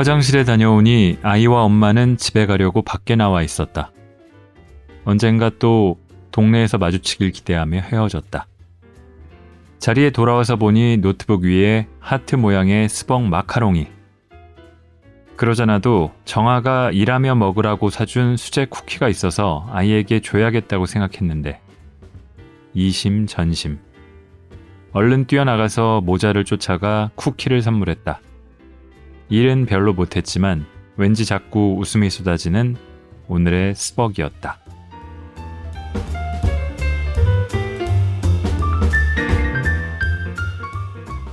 화장실에 0.00 0.44
다녀오니 0.44 1.18
아이와 1.20 1.62
엄마는 1.64 2.16
집에 2.16 2.46
가려고 2.46 2.80
밖에 2.80 3.16
나와 3.16 3.42
있었다. 3.42 3.92
언젠가 5.04 5.50
또 5.58 5.98
동네에서 6.30 6.78
마주치길 6.78 7.32
기대하며 7.32 7.80
헤어졌다. 7.80 8.46
자리에 9.78 10.08
돌아와서 10.08 10.56
보니 10.56 10.96
노트북 11.02 11.42
위에 11.42 11.86
하트 11.98 12.36
모양의 12.36 12.88
스벅 12.88 13.24
마카롱이. 13.24 13.88
그러잖아도 15.36 16.12
정아가 16.24 16.90
일하며 16.92 17.34
먹으라고 17.34 17.90
사준 17.90 18.38
수제 18.38 18.68
쿠키가 18.70 19.10
있어서 19.10 19.68
아이에게 19.70 20.20
줘야겠다고 20.20 20.86
생각했는데 20.86 21.60
이심전심. 22.72 23.78
얼른 24.92 25.26
뛰어나가서 25.26 26.00
모자를 26.00 26.46
쫓아가 26.46 27.10
쿠키를 27.16 27.60
선물했다. 27.60 28.22
일은 29.30 29.64
별로 29.64 29.94
못했지만 29.94 30.66
왠지 30.96 31.24
자꾸 31.24 31.76
웃음이 31.78 32.10
쏟아지는 32.10 32.76
오늘의 33.28 33.76
스벅이었다. 33.76 34.58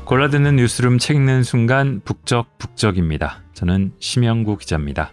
골라듣는 0.06 0.56
뉴스룸 0.58 1.00
책 1.00 1.18
읽는 1.18 1.42
순간 1.44 2.00
북적북적입니다. 2.06 3.42
저는 3.54 3.92
심영구 4.00 4.58
기자입니다. 4.58 5.12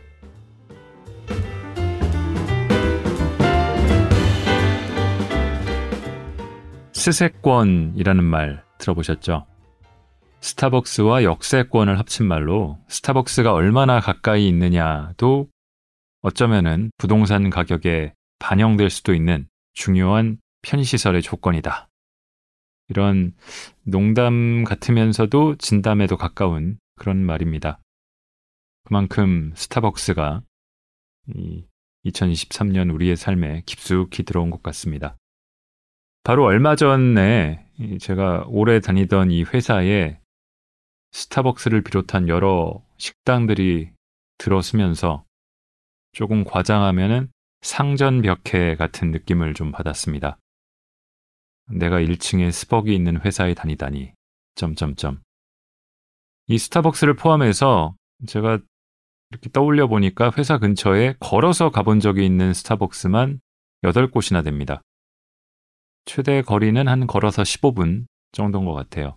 스세권이라는 6.92 8.22
말 8.22 8.62
들어보셨죠? 8.78 9.46
스타벅스와 10.44 11.24
역세권을 11.24 11.98
합친 11.98 12.26
말로 12.28 12.78
스타벅스가 12.88 13.54
얼마나 13.54 13.98
가까이 13.98 14.46
있느냐도 14.46 15.48
어쩌면은 16.20 16.90
부동산 16.98 17.48
가격에 17.48 18.12
반영될 18.40 18.90
수도 18.90 19.14
있는 19.14 19.48
중요한 19.72 20.36
편의시설의 20.60 21.22
조건이다. 21.22 21.88
이런 22.88 23.32
농담 23.84 24.64
같으면서도 24.64 25.56
진담에도 25.56 26.18
가까운 26.18 26.76
그런 26.96 27.24
말입니다. 27.24 27.80
그만큼 28.84 29.50
스타벅스가 29.54 30.42
2023년 32.04 32.92
우리의 32.92 33.16
삶에 33.16 33.62
깊숙이 33.64 34.24
들어온 34.24 34.50
것 34.50 34.62
같습니다. 34.62 35.16
바로 36.22 36.44
얼마 36.44 36.76
전에 36.76 37.66
제가 37.98 38.44
오래 38.48 38.80
다니던 38.80 39.30
이 39.30 39.42
회사에 39.44 40.18
스타벅스를 41.14 41.82
비롯한 41.82 42.28
여러 42.28 42.82
식당들이 42.98 43.92
들어서면서 44.36 45.24
조금 46.10 46.42
과장하면은 46.42 47.30
상전벽해 47.62 48.74
같은 48.76 49.12
느낌을 49.12 49.54
좀 49.54 49.70
받았습니다. 49.70 50.38
내가 51.68 52.00
1층에 52.00 52.50
스벅이 52.50 52.92
있는 52.92 53.20
회사에 53.20 53.54
다니다니. 53.54 54.12
점점점. 54.56 55.22
이 56.48 56.58
스타벅스를 56.58 57.14
포함해서 57.14 57.94
제가 58.26 58.58
이렇게 59.30 59.50
떠올려 59.50 59.86
보니까 59.86 60.32
회사 60.36 60.58
근처에 60.58 61.14
걸어서 61.20 61.70
가본 61.70 62.00
적이 62.00 62.26
있는 62.26 62.52
스타벅스만 62.52 63.40
8곳이나 63.84 64.42
됩니다. 64.42 64.82
최대 66.06 66.42
거리는 66.42 66.88
한 66.88 67.06
걸어서 67.06 67.42
15분 67.42 68.06
정도인 68.32 68.64
것 68.64 68.74
같아요. 68.74 69.16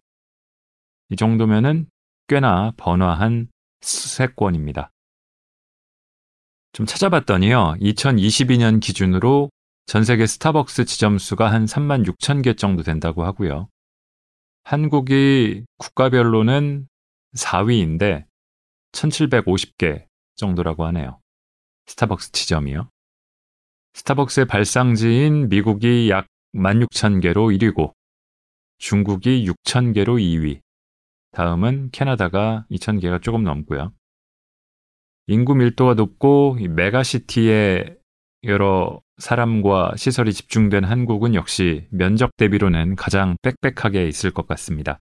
이 1.10 1.16
정도면은 1.16 1.90
꽤나 2.28 2.72
번화한 2.78 3.48
수세권입니다. 3.82 4.92
좀 6.74 6.86
찾아봤더니요. 6.86 7.76
2022년 7.80 8.80
기준으로 8.80 9.50
전 9.86 10.04
세계 10.04 10.28
스타벅스 10.28 10.86
지점 10.86 11.18
수가 11.18 11.52
한 11.52 11.66
3만 11.66 12.06
6천 12.06 12.44
개 12.44 12.54
정도 12.54 12.84
된다고 12.84 13.24
하고요. 13.24 13.70
한국이 14.64 15.64
국가별로는 15.78 16.90
4위인데 17.36 18.26
1750개 18.92 20.06
정도라고 20.36 20.86
하네요. 20.88 21.20
스타벅스 21.86 22.34
지점이요. 22.34 22.90
스타벅스의 23.94 24.46
발상지인 24.46 25.48
미국이 25.50 26.10
약 26.10 26.28
16,000개로 26.54 27.58
1위고 27.58 27.94
중국이 28.78 29.48
6,000개로 29.48 30.20
2위. 30.22 30.60
다음은 31.32 31.90
캐나다가 31.92 32.66
2,000개가 32.72 33.22
조금 33.22 33.44
넘고요. 33.44 33.92
인구 35.28 35.56
밀도가 35.56 35.94
높고 35.96 36.56
메가시티에 36.70 37.96
여러 38.44 39.02
사람과 39.18 39.94
시설이 39.98 40.32
집중된 40.32 40.84
한국은 40.84 41.36
역시 41.36 41.88
면적 41.92 42.36
대비로는 42.38 42.96
가장 42.96 43.36
빽빽하게 43.42 44.08
있을 44.08 44.32
것 44.32 44.48
같습니다. 44.48 45.00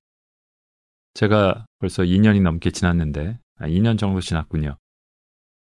제가 1.14 1.66
벌써 1.78 2.02
2년이 2.02 2.42
넘게 2.42 2.70
지났는데, 2.70 3.38
아, 3.58 3.66
2년 3.68 3.98
정도 3.98 4.20
지났군요. 4.20 4.76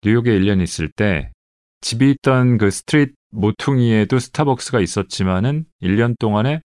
뉴욕에 0.03 0.31
1년 0.31 0.61
있을 0.61 0.89
때 0.89 1.31
집이 1.81 2.11
있던 2.11 2.57
그 2.57 2.71
스트리트 2.71 3.13
모퉁이에도 3.31 4.17
스타벅스가 4.19 4.79
있었지만은 4.79 5.66
1년 5.81 6.17
동안에 6.17 6.61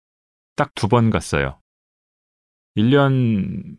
딱 0.56 0.74
두 0.74 0.88
번 0.88 1.10
갔어요. 1.10 1.60
1년 2.78 3.76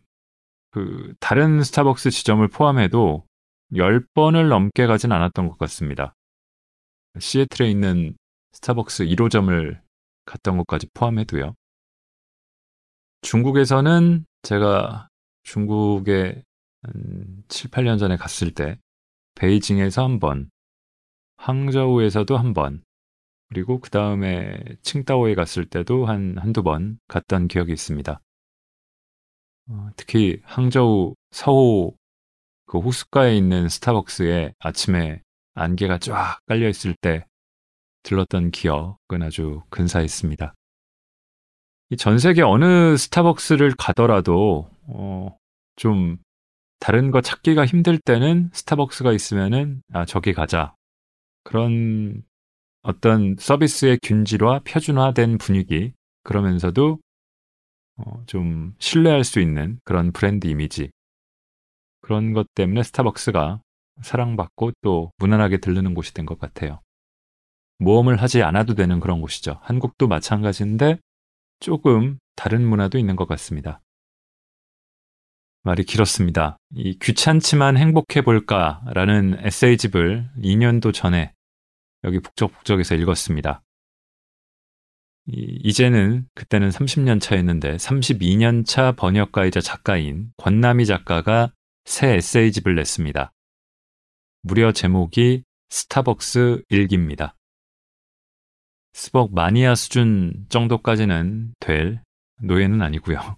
그 0.70 1.14
다른 1.20 1.62
스타벅스 1.62 2.10
지점을 2.10 2.46
포함해도 2.48 3.24
10번을 3.72 4.48
넘게 4.48 4.86
가진 4.86 5.10
않았던 5.10 5.48
것 5.48 5.58
같습니다. 5.58 6.14
시애틀에 7.18 7.70
있는 7.70 8.16
스타벅스 8.52 9.04
1호점을 9.04 9.80
갔던 10.26 10.58
것까지 10.58 10.88
포함해도요. 10.94 11.54
중국에서는 13.22 14.24
제가 14.42 15.08
중국에 15.42 16.42
한 16.82 17.44
7, 17.48 17.70
8년 17.70 17.98
전에 17.98 18.16
갔을 18.16 18.52
때 18.52 18.78
베이징에서 19.34 20.04
한 20.04 20.20
번, 20.20 20.50
항저우에서도 21.38 22.36
한 22.36 22.52
번, 22.54 22.82
그리고 23.48 23.80
그 23.80 23.90
다음에 23.90 24.62
칭다오에 24.82 25.34
갔을 25.34 25.66
때도 25.66 26.06
한 26.06 26.36
한두 26.38 26.62
번 26.62 26.98
갔던 27.08 27.48
기억이 27.48 27.72
있습니다. 27.72 28.20
어, 29.70 29.88
특히 29.96 30.40
항저우 30.44 31.14
서호 31.30 31.94
그 32.66 32.78
호숫가에 32.78 33.36
있는 33.36 33.68
스타벅스에 33.68 34.54
아침에 34.58 35.22
안개가 35.54 35.98
쫙 35.98 36.38
깔려 36.46 36.68
있을 36.68 36.94
때 37.00 37.24
들렀던 38.02 38.50
기억은 38.50 39.22
아주 39.22 39.62
근사했습니다. 39.70 40.54
전 41.98 42.18
세계 42.18 42.42
어느 42.42 42.96
스타벅스를 42.96 43.74
가더라도 43.78 44.68
어, 44.86 45.36
좀 45.76 46.18
다른 46.80 47.10
거 47.10 47.20
찾기가 47.20 47.66
힘들 47.66 47.98
때는 47.98 48.50
스타벅스가 48.52 49.12
있으면은 49.12 49.82
아 49.92 50.04
저기 50.04 50.32
가자 50.32 50.74
그런 51.44 52.22
어떤 52.82 53.36
서비스의 53.38 53.98
균질화 54.02 54.60
표준화된 54.64 55.38
분위기 55.38 55.92
그러면서도 56.22 56.98
어, 58.06 58.22
좀 58.26 58.74
신뢰할 58.78 59.24
수 59.24 59.40
있는 59.40 59.78
그런 59.84 60.12
브랜드 60.12 60.46
이미지 60.46 60.90
그런 62.00 62.32
것 62.32 62.46
때문에 62.54 62.82
스타벅스가 62.82 63.60
사랑받고 64.02 64.72
또 64.82 65.12
무난하게 65.18 65.58
들르는 65.58 65.94
곳이 65.94 66.14
된 66.14 66.24
것 66.26 66.38
같아요. 66.38 66.80
모험을 67.78 68.20
하지 68.20 68.42
않아도 68.42 68.74
되는 68.74 69.00
그런 69.00 69.20
곳이죠. 69.20 69.58
한국도 69.62 70.06
마찬가지인데 70.08 70.98
조금 71.60 72.18
다른 72.36 72.66
문화도 72.66 72.98
있는 72.98 73.16
것 73.16 73.26
같습니다. 73.28 73.80
말이 75.62 75.84
길었습니다. 75.84 76.56
이 76.74 76.98
귀찮지만 76.98 77.76
행복해 77.76 78.22
볼까라는 78.22 79.44
에세이집을 79.44 80.30
2년도 80.38 80.94
전에 80.94 81.32
여기 82.04 82.18
북적북적에서 82.20 82.94
읽었습니다. 82.94 83.62
이제는 85.26 86.26
그때는 86.34 86.70
30년 86.70 87.20
차였는데 87.20 87.76
32년 87.76 88.66
차 88.66 88.92
번역가이자 88.92 89.60
작가인 89.60 90.32
권남희 90.36 90.86
작가가 90.86 91.52
새 91.84 92.14
에세이집을 92.14 92.74
냈습니다. 92.74 93.32
무려 94.42 94.72
제목이 94.72 95.44
스타벅스 95.68 96.62
일기입니다. 96.68 97.36
스벅 98.92 99.32
마니아 99.34 99.74
수준 99.74 100.46
정도까지는 100.48 101.54
될 101.60 102.02
노예는 102.42 102.82
아니고요. 102.82 103.36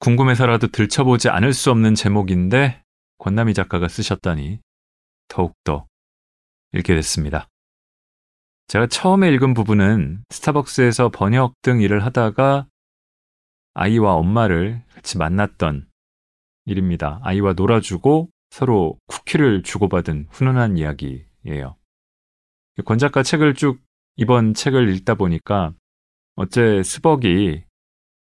궁금해서라도 0.00 0.68
들춰보지 0.68 1.28
않을 1.28 1.52
수 1.52 1.70
없는 1.70 1.94
제목인데 1.94 2.82
권남희 3.18 3.54
작가가 3.54 3.88
쓰셨다니 3.88 4.60
더욱더 5.28 5.86
읽게 6.72 6.94
됐습니다. 6.94 7.48
제가 8.66 8.86
처음에 8.86 9.30
읽은 9.32 9.54
부분은 9.54 10.24
스타벅스에서 10.30 11.10
번역 11.10 11.54
등 11.62 11.80
일을 11.80 12.04
하다가 12.04 12.66
아이와 13.74 14.14
엄마를 14.14 14.82
같이 14.94 15.18
만났던 15.18 15.86
일입니다. 16.66 17.20
아이와 17.22 17.52
놀아주고 17.54 18.30
서로 18.50 18.98
쿠키를 19.06 19.62
주고받은 19.62 20.28
훈훈한 20.30 20.78
이야기예요. 20.78 21.76
권 22.84 22.98
작가 22.98 23.22
책을 23.22 23.54
쭉 23.54 23.80
이번 24.16 24.54
책을 24.54 24.88
읽다 24.94 25.14
보니까 25.14 25.72
어째 26.36 26.82
스벅이 26.82 27.64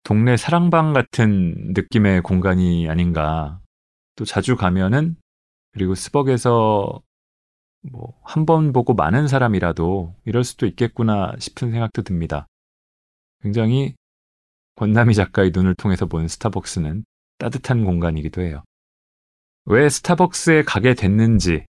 동네 0.03 0.37
사랑방 0.37 0.93
같은 0.93 1.73
느낌의 1.75 2.23
공간이 2.23 2.89
아닌가. 2.89 3.61
또 4.15 4.25
자주 4.25 4.57
가면은 4.57 5.17
그리고 5.73 5.95
스벅에서 5.95 7.03
뭐 7.93 8.15
한 8.23 8.45
번 8.47 8.73
보고 8.73 8.95
많은 8.95 9.29
사람이라도 9.29 10.15
이럴 10.25 10.45
수도 10.45 10.67
있겠구나 10.67 11.33
싶은 11.39 11.71
생각도 11.71 12.03
듭니다. 12.03 12.47
굉장히 13.43 13.95
권남희 14.77 15.15
작가의 15.15 15.53
눈을 15.55 15.75
통해서 15.75 16.07
본 16.07 16.29
스타벅스는 16.29 17.05
따뜻한 17.39 17.85
공간이기도 17.85 18.43
해요. 18.43 18.63
왜 19.65 19.89
스타벅스에 19.89 20.63
가게 20.63 20.95
됐는지를 20.95 21.67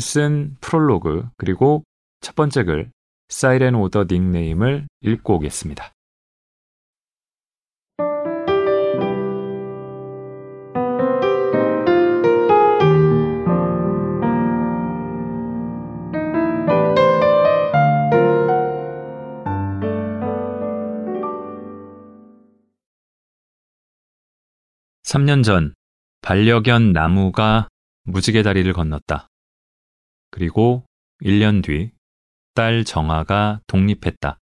쓴 0.00 0.56
프롤로그 0.60 1.28
그리고 1.36 1.84
첫 2.20 2.34
번째 2.34 2.64
글 2.64 2.90
사이렌 3.28 3.74
오더 3.74 4.04
닉네임을 4.10 4.86
읽고 5.00 5.36
오겠습니다. 5.36 5.92
3년 25.12 25.44
전 25.44 25.74
반려견 26.22 26.92
나무가 26.92 27.68
무지개 28.04 28.42
다리를 28.42 28.72
건넜다. 28.72 29.28
그리고 30.30 30.86
1년 31.22 31.62
뒤 31.62 31.92
딸 32.54 32.84
정아가 32.84 33.60
독립했다. 33.66 34.38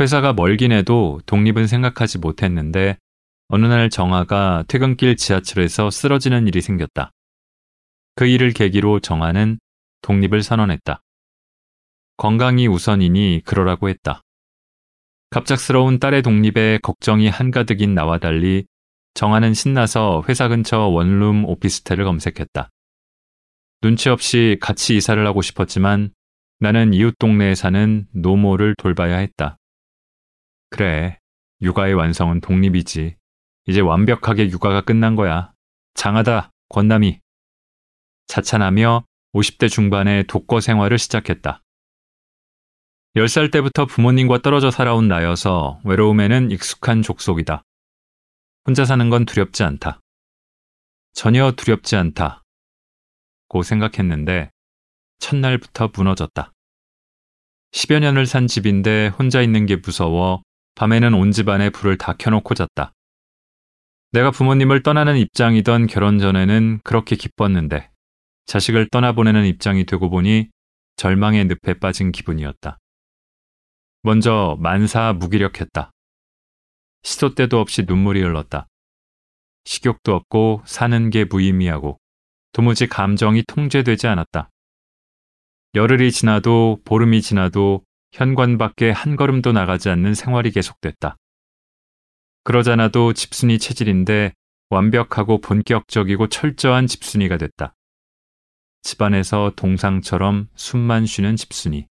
회사가 0.00 0.32
멀긴 0.32 0.72
해도 0.72 1.20
독립은 1.26 1.66
생각하지 1.66 2.18
못했는데 2.18 2.96
어느 3.48 3.66
날 3.66 3.90
정아가 3.90 4.64
퇴근길 4.68 5.16
지하철에서 5.16 5.90
쓰러지는 5.90 6.46
일이 6.46 6.60
생겼다. 6.60 7.10
그 8.14 8.26
일을 8.26 8.52
계기로 8.52 9.00
정아는 9.00 9.58
독립을 10.02 10.42
선언했다. 10.42 11.02
건강이 12.16 12.68
우선이니 12.68 13.42
그러라고 13.44 13.88
했다. 13.88 14.22
갑작스러운 15.30 15.98
딸의 15.98 16.22
독립에 16.22 16.78
걱정이 16.82 17.28
한가득인 17.28 17.94
나와 17.94 18.18
달리 18.18 18.66
정하는 19.14 19.54
신나서 19.54 20.22
회사 20.28 20.48
근처 20.48 20.86
원룸 20.86 21.44
오피스텔을 21.44 22.04
검색했다. 22.04 22.70
눈치 23.80 24.08
없이 24.08 24.58
같이 24.60 24.96
이사를 24.96 25.24
하고 25.26 25.42
싶었지만 25.42 26.10
나는 26.60 26.92
이웃 26.92 27.14
동네에 27.18 27.54
사는 27.54 28.06
노모를 28.12 28.74
돌봐야 28.76 29.18
했다. 29.18 29.56
그래, 30.70 31.18
육아의 31.62 31.94
완성은 31.94 32.40
독립이지. 32.40 33.16
이제 33.66 33.80
완벽하게 33.80 34.50
육아가 34.50 34.80
끝난 34.80 35.14
거야. 35.14 35.52
장하다, 35.94 36.50
권남이. 36.68 37.20
자찬하며 38.26 39.04
50대 39.34 39.70
중반의 39.70 40.26
독거 40.26 40.60
생활을 40.60 40.98
시작했다. 40.98 41.62
10살 43.16 43.52
때부터 43.52 43.86
부모님과 43.86 44.38
떨어져 44.38 44.70
살아온 44.70 45.08
나여서 45.08 45.80
외로움에는 45.84 46.50
익숙한 46.50 47.02
족속이다. 47.02 47.62
혼자 48.68 48.84
사는 48.84 49.08
건 49.08 49.24
두렵지 49.24 49.62
않다. 49.62 50.02
전혀 51.14 51.52
두렵지 51.52 51.96
않다. 51.96 52.42
고 53.48 53.62
생각했는데 53.62 54.50
첫날부터 55.20 55.90
무너졌다. 55.96 56.52
10여 57.72 58.00
년을 58.00 58.26
산 58.26 58.46
집인데 58.46 59.08
혼자 59.08 59.40
있는 59.40 59.64
게 59.64 59.76
무서워 59.76 60.42
밤에는 60.74 61.14
온 61.14 61.32
집안에 61.32 61.70
불을 61.70 61.96
다 61.96 62.12
켜놓고 62.12 62.54
잤다. 62.54 62.92
내가 64.12 64.30
부모님을 64.30 64.82
떠나는 64.82 65.16
입장이던 65.16 65.86
결혼 65.86 66.18
전에는 66.18 66.80
그렇게 66.84 67.16
기뻤는데 67.16 67.88
자식을 68.44 68.90
떠나보내는 68.90 69.46
입장이 69.46 69.86
되고 69.86 70.10
보니 70.10 70.50
절망의 70.96 71.46
늪에 71.46 71.78
빠진 71.80 72.12
기분이었다. 72.12 72.76
먼저 74.02 74.58
만사 74.60 75.14
무기력했다. 75.14 75.90
시도 77.02 77.34
때도 77.34 77.60
없이 77.60 77.84
눈물이 77.86 78.20
흘렀다. 78.22 78.68
식욕도 79.64 80.14
없고 80.14 80.62
사는 80.64 81.10
게 81.10 81.24
무의미하고 81.24 81.98
도무지 82.52 82.86
감정이 82.86 83.44
통제되지 83.46 84.06
않았다. 84.06 84.50
열흘이 85.74 86.10
지나도 86.10 86.80
보름이 86.84 87.20
지나도 87.22 87.84
현관 88.12 88.56
밖에 88.56 88.90
한 88.90 89.16
걸음도 89.16 89.52
나가지 89.52 89.90
않는 89.90 90.14
생활이 90.14 90.50
계속됐다. 90.50 91.16
그러자나도 92.44 93.12
집순이 93.12 93.58
체질인데 93.58 94.32
완벽하고 94.70 95.40
본격적이고 95.40 96.28
철저한 96.28 96.86
집순이가 96.86 97.36
됐다. 97.36 97.74
집안에서 98.82 99.52
동상처럼 99.56 100.48
숨만 100.54 101.04
쉬는 101.04 101.36
집순이. 101.36 101.86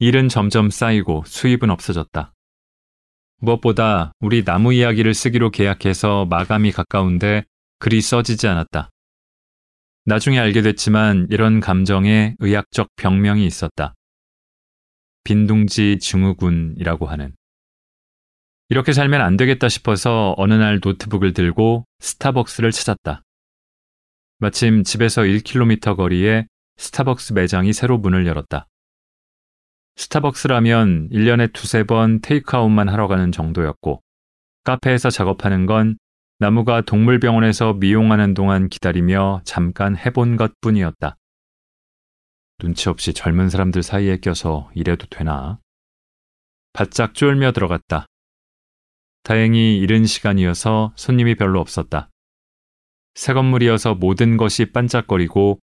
일은 0.00 0.28
점점 0.28 0.70
쌓이고 0.70 1.22
수입은 1.24 1.70
없어졌다. 1.70 2.33
무엇보다 3.38 4.12
우리 4.20 4.44
나무 4.44 4.72
이야기를 4.72 5.14
쓰기로 5.14 5.50
계약해서 5.50 6.26
마감이 6.26 6.72
가까운데 6.72 7.44
글이 7.78 8.00
써지지 8.00 8.48
않았다. 8.48 8.90
나중에 10.06 10.38
알게 10.38 10.62
됐지만 10.62 11.26
이런 11.30 11.60
감정에 11.60 12.36
의학적 12.38 12.88
병명이 12.96 13.46
있었다. 13.46 13.94
빈둥지 15.24 15.98
증후군이라고 16.00 17.06
하는. 17.06 17.34
이렇게 18.68 18.92
살면 18.92 19.20
안 19.20 19.36
되겠다 19.36 19.68
싶어서 19.68 20.34
어느 20.36 20.54
날 20.54 20.80
노트북을 20.82 21.32
들고 21.32 21.86
스타벅스를 22.00 22.70
찾았다. 22.72 23.22
마침 24.38 24.84
집에서 24.84 25.22
1km 25.22 25.96
거리에 25.96 26.46
스타벅스 26.76 27.34
매장이 27.34 27.72
새로 27.72 27.98
문을 27.98 28.26
열었다. 28.26 28.66
스타벅스라면 29.96 31.08
1년에 31.10 31.52
두세 31.52 31.84
번 31.84 32.20
테이크아웃만 32.20 32.88
하러 32.88 33.08
가는 33.08 33.30
정도였고, 33.32 34.02
카페에서 34.64 35.10
작업하는 35.10 35.66
건 35.66 35.98
나무가 36.38 36.80
동물병원에서 36.80 37.74
미용하는 37.74 38.34
동안 38.34 38.68
기다리며 38.68 39.42
잠깐 39.44 39.96
해본 39.96 40.36
것 40.36 40.52
뿐이었다. 40.60 41.16
눈치 42.58 42.88
없이 42.88 43.12
젊은 43.12 43.48
사람들 43.48 43.82
사이에 43.82 44.16
껴서 44.18 44.70
이래도 44.74 45.06
되나? 45.06 45.58
바짝 46.72 47.14
쫄며 47.14 47.52
들어갔다. 47.52 48.06
다행히 49.22 49.78
이른 49.78 50.04
시간이어서 50.04 50.92
손님이 50.96 51.34
별로 51.34 51.60
없었다. 51.60 52.10
새 53.14 53.32
건물이어서 53.32 53.94
모든 53.94 54.36
것이 54.36 54.66
반짝거리고 54.66 55.60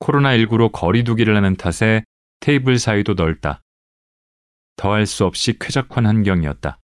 코로나19로 0.00 0.72
거리두기를 0.72 1.36
하는 1.36 1.56
탓에 1.56 2.04
테이블 2.40 2.78
사이도 2.78 3.14
넓다. 3.14 3.62
더할 4.78 5.06
수 5.06 5.26
없이 5.26 5.58
쾌적한 5.58 6.06
환경이었다. 6.06 6.78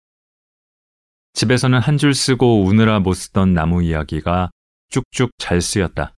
집에서는 1.35 1.79
한 1.79 1.99
줄 1.99 2.15
쓰고 2.15 2.65
우느라 2.65 2.99
못 3.01 3.13
쓰던 3.15 3.55
나무 3.55 3.83
이야기가 3.83 4.51
쭉쭉 4.89 5.31
잘 5.39 5.61
쓰였다. 5.61 6.15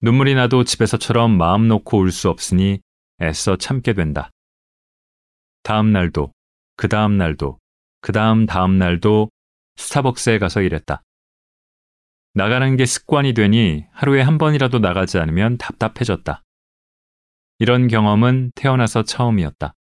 눈물이 0.00 0.34
나도 0.34 0.64
집에서처럼 0.64 1.36
마음 1.36 1.68
놓고 1.68 1.98
울 1.98 2.10
수 2.10 2.28
없으니 2.30 2.80
애써 3.20 3.56
참게 3.56 3.92
된다. 3.92 4.30
다음 5.62 5.92
날도, 5.92 6.32
그 6.76 6.88
다음 6.88 7.18
날도, 7.18 7.58
그 8.00 8.12
다음 8.12 8.46
다음 8.46 8.78
날도 8.78 9.30
스타벅스에 9.76 10.38
가서 10.38 10.62
일했다. 10.62 11.02
나가는 12.34 12.76
게 12.76 12.86
습관이 12.86 13.34
되니 13.34 13.84
하루에 13.92 14.22
한 14.22 14.38
번이라도 14.38 14.78
나가지 14.78 15.18
않으면 15.18 15.58
답답해졌다. 15.58 16.42
이런 17.58 17.88
경험은 17.88 18.52
태어나서 18.54 19.02
처음이었다. 19.02 19.74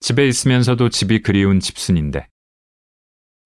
집에 0.00 0.28
있으면서도 0.28 0.88
집이 0.88 1.22
그리운 1.22 1.60
집순인데. 1.60 2.28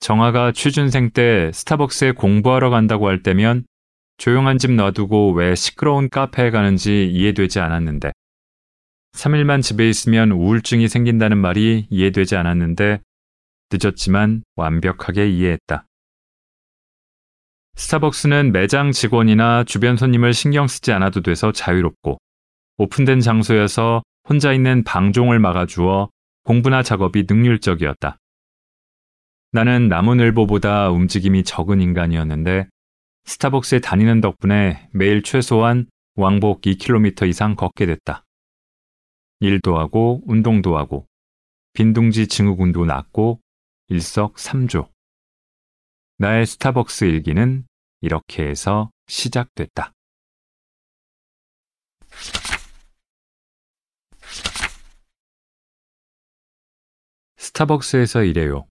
정아가 0.00 0.52
취준생 0.52 1.10
때 1.10 1.50
스타벅스에 1.52 2.12
공부하러 2.12 2.70
간다고 2.70 3.08
할 3.08 3.22
때면 3.22 3.66
조용한 4.16 4.58
집 4.58 4.72
놔두고 4.72 5.32
왜 5.32 5.54
시끄러운 5.54 6.08
카페에 6.08 6.50
가는지 6.50 7.10
이해되지 7.10 7.60
않았는데 7.60 8.12
3일만 9.12 9.62
집에 9.62 9.88
있으면 9.88 10.30
우울증이 10.30 10.88
생긴다는 10.88 11.38
말이 11.38 11.86
이해되지 11.90 12.36
않았는데 12.36 13.00
늦었지만 13.72 14.42
완벽하게 14.56 15.28
이해했다. 15.30 15.86
스타벅스는 17.76 18.52
매장 18.52 18.92
직원이나 18.92 19.64
주변 19.64 19.96
손님을 19.96 20.34
신경 20.34 20.66
쓰지 20.66 20.92
않아도 20.92 21.22
돼서 21.22 21.52
자유롭고 21.52 22.18
오픈된 22.78 23.20
장소여서 23.20 24.02
혼자 24.28 24.52
있는 24.52 24.84
방종을 24.84 25.38
막아주어 25.38 26.10
공부나 26.50 26.82
작업이 26.82 27.26
능률적이었다. 27.28 28.18
나는 29.52 29.86
나무늘보보다 29.86 30.90
움직임이 30.90 31.44
적은 31.44 31.80
인간이었는데 31.80 32.68
스타벅스에 33.22 33.78
다니는 33.78 34.20
덕분에 34.20 34.88
매일 34.92 35.22
최소한 35.22 35.86
왕복 36.16 36.62
2km 36.62 37.28
이상 37.28 37.54
걷게 37.54 37.86
됐다. 37.86 38.24
일도 39.38 39.78
하고 39.78 40.22
운동도 40.26 40.76
하고 40.76 41.06
빈둥지 41.74 42.26
증후군도 42.26 42.84
낫고 42.84 43.38
일석삼조. 43.86 44.88
나의 46.18 46.46
스타벅스 46.46 47.04
일기는 47.04 47.64
이렇게 48.00 48.48
해서 48.48 48.90
시작됐다. 49.06 49.92
스타벅스에서 57.50 58.22
일해요. 58.22 58.68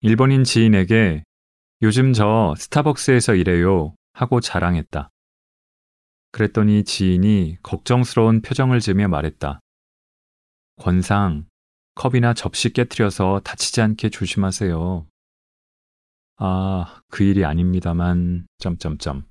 일본인 0.00 0.42
지인에게 0.42 1.22
요즘 1.82 2.12
저 2.12 2.54
스타벅스에서 2.58 3.36
일해요 3.36 3.94
하고 4.12 4.40
자랑했다. 4.40 5.10
그랬더니 6.32 6.82
지인이 6.84 7.58
걱정스러운 7.62 8.42
표정을 8.42 8.80
지으며 8.80 9.06
말했다. 9.08 9.60
권상, 10.78 11.46
컵이나 11.94 12.34
접시 12.34 12.72
깨뜨려서 12.72 13.40
다치지 13.44 13.80
않게 13.80 14.10
조심하세요. 14.10 15.06
아, 16.38 17.00
그 17.08 17.22
일이 17.22 17.44
아닙니다만, 17.44 18.46
점점점. 18.58 19.24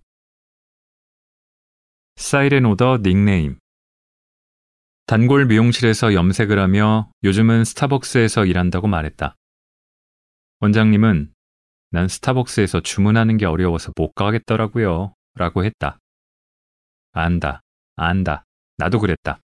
사이렌 2.15 2.65
오더 2.65 2.99
닉네임. 3.03 3.59
단골 5.07 5.45
미용실에서 5.45 6.15
염색을 6.15 6.57
하며 6.57 7.11
요즘은 7.23 7.63
스타벅스에서 7.63 8.45
일한다고 8.45 8.87
말했다. 8.87 9.35
원장님은 10.61 11.31
난 11.91 12.07
스타벅스에서 12.07 12.81
주문하는 12.81 13.37
게 13.37 13.45
어려워서 13.45 13.91
못 13.95 14.13
가겠더라고요. 14.15 15.13
라고 15.35 15.63
했다. 15.63 15.99
안다, 17.11 17.61
안다. 17.95 18.45
나도 18.77 18.99
그랬다. 18.99 19.39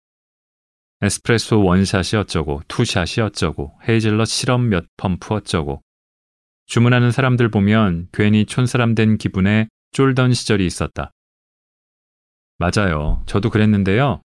에스프레소 1.01 1.63
원샷이 1.63 2.19
어쩌고, 2.19 2.61
투샷이 2.67 3.23
어쩌고, 3.25 3.79
헤이즐넛 3.87 4.27
시럽 4.27 4.61
몇 4.61 4.85
펌프 4.95 5.33
어쩌고. 5.33 5.81
주문하는 6.67 7.11
사람들 7.11 7.49
보면 7.49 8.09
괜히 8.13 8.45
촌사람 8.45 8.93
된 8.93 9.17
기분에 9.17 9.69
쫄던 9.91 10.33
시절이 10.33 10.65
있었다. 10.65 11.11
맞아요. 12.57 13.23
저도 13.25 13.49
그랬는데요. 13.49 14.21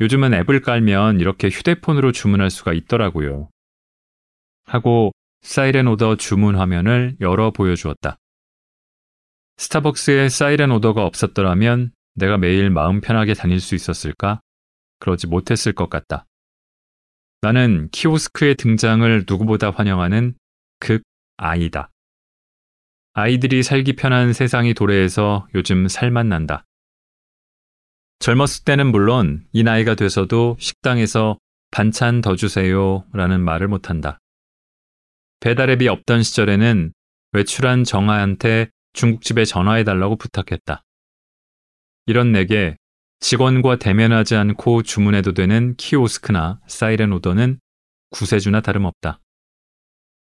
요즘은 0.00 0.34
앱을 0.34 0.60
깔면 0.60 1.20
이렇게 1.20 1.48
휴대폰으로 1.48 2.12
주문할 2.12 2.50
수가 2.50 2.72
있더라고요. 2.72 3.48
하고 4.64 5.12
사이렌 5.42 5.86
오더 5.86 6.16
주문 6.16 6.56
화면을 6.56 7.16
열어 7.20 7.50
보여주었다. 7.50 8.16
스타벅스에 9.56 10.28
사이렌 10.28 10.70
오더가 10.72 11.04
없었더라면 11.04 11.92
내가 12.14 12.38
매일 12.38 12.70
마음 12.70 13.00
편하게 13.00 13.34
다닐 13.34 13.60
수 13.60 13.74
있었을까? 13.74 14.40
그러지 14.98 15.26
못했을 15.26 15.72
것 15.72 15.90
같다. 15.90 16.26
나는 17.40 17.88
키오스크의 17.92 18.54
등장을 18.56 19.24
누구보다 19.28 19.70
환영하는 19.70 20.34
극 20.80 21.02
아이다. 21.36 21.90
아이들이 23.12 23.62
살기 23.62 23.94
편한 23.94 24.32
세상이 24.32 24.74
도래해서 24.74 25.46
요즘 25.54 25.86
살만 25.86 26.28
난다. 26.28 26.64
젊었을 28.24 28.64
때는 28.64 28.86
물론 28.86 29.44
이 29.52 29.62
나이가 29.62 29.94
돼서도 29.94 30.56
식당에서 30.58 31.36
반찬 31.70 32.22
더 32.22 32.36
주세요 32.36 33.04
라는 33.12 33.42
말을 33.42 33.68
못한다. 33.68 34.18
배달앱이 35.40 35.88
없던 35.88 36.22
시절에는 36.22 36.94
외출한 37.32 37.84
정아한테 37.84 38.70
중국집에 38.94 39.44
전화해달라고 39.44 40.16
부탁했다. 40.16 40.82
이런 42.06 42.32
내게 42.32 42.78
직원과 43.20 43.76
대면하지 43.76 44.36
않고 44.36 44.84
주문해도 44.84 45.34
되는 45.34 45.76
키오스크나 45.76 46.60
사이렌 46.66 47.12
오더는 47.12 47.60
구세주나 48.08 48.62
다름없다. 48.62 49.20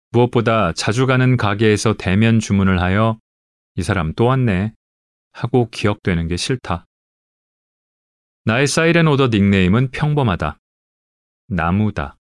무엇보다 0.09 0.73
자주 0.73 1.05
가는 1.05 1.37
가게에서 1.37 1.93
대면 1.93 2.39
주문을 2.39 2.81
하여 2.81 3.19
이 3.75 3.83
사람 3.83 4.15
또 4.15 4.25
왔네 4.25 4.73
하고 5.31 5.69
기억되는 5.69 6.27
게 6.27 6.37
싫다. 6.37 6.87
나의 8.45 8.67
사이렌 8.67 9.07
오더 9.07 9.29
닉네임은 9.29 9.91
평범하다. 9.91 10.59
나무다. 11.47 12.17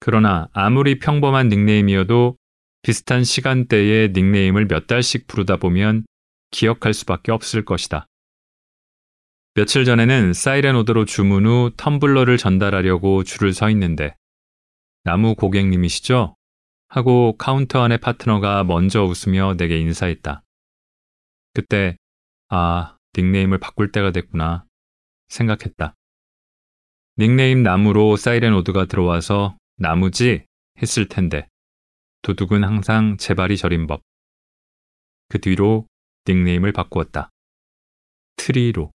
그러나 0.00 0.48
아무리 0.52 0.98
평범한 0.98 1.48
닉네임이어도 1.48 2.36
비슷한 2.82 3.22
시간대에 3.22 4.08
닉네임을 4.08 4.66
몇 4.66 4.88
달씩 4.88 5.28
부르다 5.28 5.58
보면 5.58 6.04
기억할 6.50 6.92
수밖에 6.92 7.30
없을 7.30 7.64
것이다. 7.64 8.08
며칠 9.54 9.84
전에는 9.84 10.32
사이렌 10.32 10.74
오더로 10.74 11.04
주문 11.04 11.46
후 11.46 11.70
텀블러를 11.76 12.36
전달하려고 12.36 13.22
줄을 13.22 13.52
서 13.52 13.70
있는데 13.70 14.16
나무 15.04 15.36
고객님이시죠? 15.36 16.34
하고 16.88 17.36
카운터 17.38 17.80
안의 17.82 17.98
파트너가 17.98 18.64
먼저 18.64 19.04
웃으며 19.04 19.54
내게 19.56 19.78
인사했다. 19.78 20.42
그때 21.54 21.96
아, 22.48 22.96
닉네임을 23.16 23.58
바꿀 23.58 23.92
때가 23.92 24.10
됐구나 24.10 24.66
생각했다. 25.32 25.94
닉네임 27.18 27.62
나무로 27.62 28.16
사이렌 28.16 28.54
오더가 28.54 28.84
들어와서 28.84 29.56
나무지 29.76 30.44
했을 30.80 31.08
텐데 31.08 31.48
도둑은 32.22 32.64
항상 32.64 33.16
제발이 33.16 33.56
저린 33.56 33.86
법. 33.86 34.02
그 35.28 35.40
뒤로 35.40 35.86
닉네임을 36.28 36.72
바꾸었다. 36.72 37.30
트리로. 38.36 38.92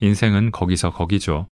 인생은 0.00 0.50
거기서 0.50 0.90
거기죠. 0.92 1.48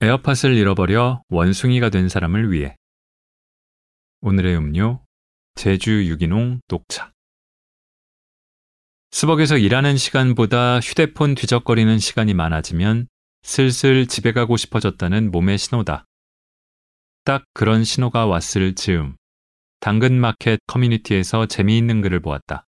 에어팟을 0.00 0.54
잃어버려 0.54 1.22
원숭이가 1.28 1.90
된 1.90 2.08
사람을 2.08 2.52
위해 2.52 2.76
오늘의 4.20 4.56
음료 4.56 5.05
제주 5.56 6.06
유기농 6.06 6.60
녹차 6.68 7.12
스벅에서 9.10 9.56
일하는 9.56 9.96
시간보다 9.96 10.80
휴대폰 10.80 11.34
뒤적거리는 11.34 11.98
시간이 11.98 12.34
많아지면 12.34 13.08
슬슬 13.42 14.06
집에 14.06 14.32
가고 14.32 14.58
싶어졌다는 14.58 15.30
몸의 15.30 15.56
신호다. 15.56 16.04
딱 17.24 17.44
그런 17.54 17.84
신호가 17.84 18.26
왔을 18.26 18.74
즈음 18.74 19.16
당근마켓 19.80 20.60
커뮤니티에서 20.66 21.46
재미있는 21.46 22.02
글을 22.02 22.20
보았다. 22.20 22.66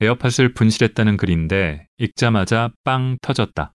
에어팟을 0.00 0.54
분실했다는 0.54 1.18
글인데 1.18 1.86
읽자마자 1.98 2.70
빵 2.84 3.18
터졌다. 3.20 3.74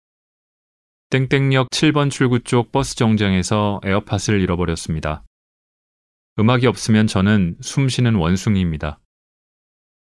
땡땡역 1.11 1.69
7번 1.69 2.09
출구 2.09 2.39
쪽 2.39 2.71
버스 2.71 2.95
정류장에서 2.95 3.79
에어팟을 3.83 4.41
잃어버렸습니다. 4.41 5.23
음악이 6.39 6.65
없으면 6.67 7.07
저는 7.07 7.57
숨 7.61 7.89
쉬는 7.89 8.15
원숭이입니다. 8.15 8.99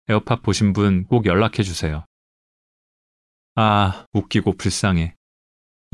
에어팟 0.09 0.37
보신 0.37 0.73
분 0.73 1.07
꼭 1.07 1.27
연락해 1.27 1.63
주세요. 1.63 2.05
아, 3.55 4.07
웃기고 4.13 4.57
불쌍해. 4.57 5.15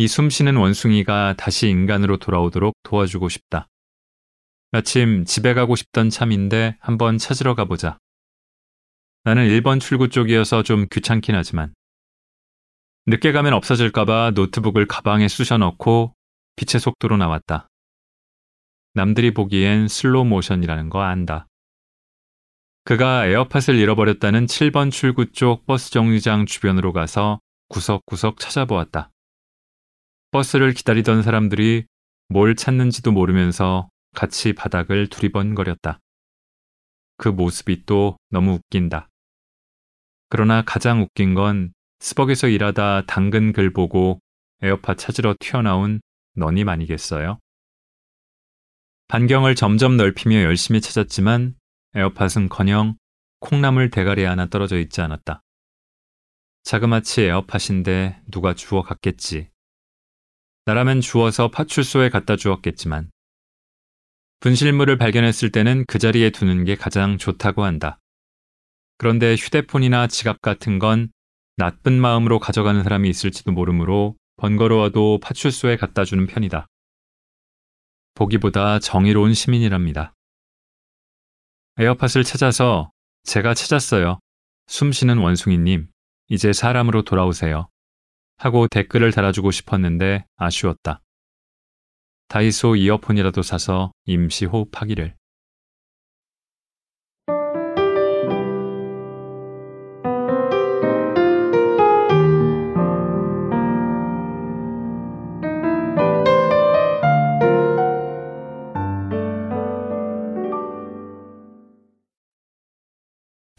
이 0.00 0.04
숨 0.06 0.30
쉬는 0.30 0.56
원숭이가 0.56 1.34
다시 1.36 1.68
인간으로 1.68 2.18
돌아오도록 2.18 2.74
도와주고 2.84 3.28
싶다. 3.28 3.66
마침 4.70 5.24
집에 5.24 5.54
가고 5.54 5.74
싶던 5.76 6.10
참인데 6.10 6.76
한번 6.80 7.18
찾으러 7.18 7.54
가보자. 7.54 7.98
나는 9.24 9.48
1번 9.48 9.80
출구 9.80 10.08
쪽이어서 10.08 10.62
좀 10.62 10.86
귀찮긴 10.92 11.34
하지만 11.34 11.74
늦게 13.06 13.32
가면 13.32 13.54
없어질까봐 13.54 14.32
노트북을 14.34 14.86
가방에 14.86 15.26
쑤셔 15.26 15.58
넣고 15.58 16.14
빛의 16.56 16.80
속도로 16.80 17.16
나왔다. 17.16 17.68
남들이 18.94 19.32
보기엔 19.32 19.88
슬로우 19.88 20.24
모션이라는 20.24 20.90
거 20.90 21.02
안다. 21.02 21.46
그가 22.84 23.26
에어팟을 23.26 23.76
잃어버렸다는 23.78 24.46
7번 24.46 24.90
출구 24.90 25.30
쪽 25.32 25.66
버스 25.66 25.90
정류장 25.90 26.46
주변으로 26.46 26.92
가서 26.92 27.40
구석구석 27.68 28.38
찾아보았다. 28.40 29.10
버스를 30.30 30.72
기다리던 30.72 31.22
사람들이 31.22 31.84
뭘 32.28 32.56
찾는지도 32.56 33.12
모르면서 33.12 33.88
같이 34.14 34.54
바닥을 34.54 35.08
두리번거렸다. 35.08 36.00
그 37.18 37.28
모습이 37.28 37.84
또 37.84 38.16
너무 38.30 38.52
웃긴다. 38.54 39.08
그러나 40.30 40.62
가장 40.62 41.02
웃긴 41.02 41.34
건 41.34 41.72
스벅에서 42.00 42.48
일하다 42.48 43.06
당근 43.06 43.52
글 43.52 43.72
보고 43.72 44.20
에어팟 44.62 44.94
찾으러 44.94 45.34
튀어나온 45.38 46.00
너님 46.34 46.68
아니겠어요? 46.68 47.38
반경을 49.08 49.54
점점 49.54 49.96
넓히며 49.96 50.42
열심히 50.42 50.82
찾았지만 50.82 51.54
에어팟은커녕 51.94 52.98
콩나물 53.40 53.88
대가리 53.88 54.24
하나 54.24 54.44
떨어져 54.44 54.78
있지 54.78 55.00
않았다. 55.00 55.42
자그마치 56.64 57.22
에어팟인데 57.22 58.20
누가 58.30 58.54
주워 58.54 58.82
갔겠지. 58.82 59.48
나라면 60.66 61.00
주워서 61.00 61.50
파출소에 61.50 62.10
갖다 62.10 62.36
주었겠지만 62.36 63.10
분실물을 64.40 64.98
발견했을 64.98 65.52
때는 65.52 65.86
그 65.88 65.98
자리에 65.98 66.28
두는 66.28 66.64
게 66.64 66.76
가장 66.76 67.16
좋다고 67.16 67.64
한다. 67.64 67.98
그런데 68.98 69.36
휴대폰이나 69.36 70.08
지갑 70.08 70.42
같은 70.42 70.78
건 70.78 71.10
나쁜 71.56 71.98
마음으로 71.98 72.38
가져가는 72.38 72.82
사람이 72.82 73.08
있을지도 73.08 73.52
모르므로 73.52 74.16
번거로워도 74.36 75.20
파출소에 75.20 75.78
갖다 75.78 76.04
주는 76.04 76.26
편이다. 76.26 76.66
보기보다 78.18 78.80
정의로운 78.80 79.32
시민이랍니다. 79.32 80.12
에어팟을 81.78 82.24
찾아서 82.24 82.90
제가 83.22 83.54
찾았어요. 83.54 84.18
숨쉬는 84.66 85.18
원숭이님, 85.18 85.88
이제 86.28 86.52
사람으로 86.52 87.02
돌아오세요. 87.02 87.68
하고 88.36 88.66
댓글을 88.66 89.12
달아주고 89.12 89.52
싶었는데 89.52 90.26
아쉬웠다. 90.36 91.00
다이소 92.26 92.74
이어폰이라도 92.74 93.42
사서 93.42 93.92
임시 94.04 94.46
호흡하기를. 94.46 95.14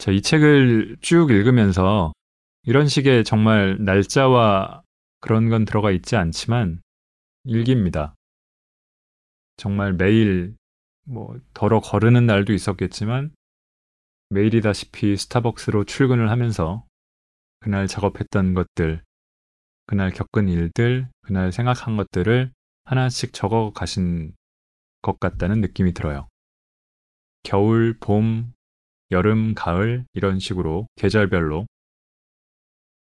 자, 0.00 0.10
이 0.12 0.22
책을 0.22 0.96
쭉 1.02 1.30
읽으면서 1.30 2.14
이런 2.62 2.88
식의 2.88 3.22
정말 3.22 3.76
날짜와 3.84 4.80
그런 5.20 5.50
건 5.50 5.66
들어가 5.66 5.90
있지 5.90 6.16
않지만 6.16 6.80
일기입니다. 7.44 8.14
정말 9.58 9.92
매일 9.92 10.56
뭐 11.04 11.38
덜어 11.52 11.80
거르는 11.80 12.24
날도 12.24 12.54
있었겠지만 12.54 13.34
매일이다시피 14.30 15.18
스타벅스로 15.18 15.84
출근을 15.84 16.30
하면서 16.30 16.86
그날 17.58 17.86
작업했던 17.86 18.54
것들, 18.54 19.02
그날 19.84 20.12
겪은 20.12 20.48
일들, 20.48 21.10
그날 21.20 21.52
생각한 21.52 21.98
것들을 21.98 22.50
하나씩 22.84 23.34
적어 23.34 23.70
가신 23.74 24.32
것 25.02 25.20
같다는 25.20 25.60
느낌이 25.60 25.92
들어요. 25.92 26.26
겨울, 27.42 27.98
봄, 28.00 28.54
여름, 29.10 29.54
가을 29.54 30.04
이런 30.12 30.38
식으로 30.38 30.86
계절별로 30.96 31.66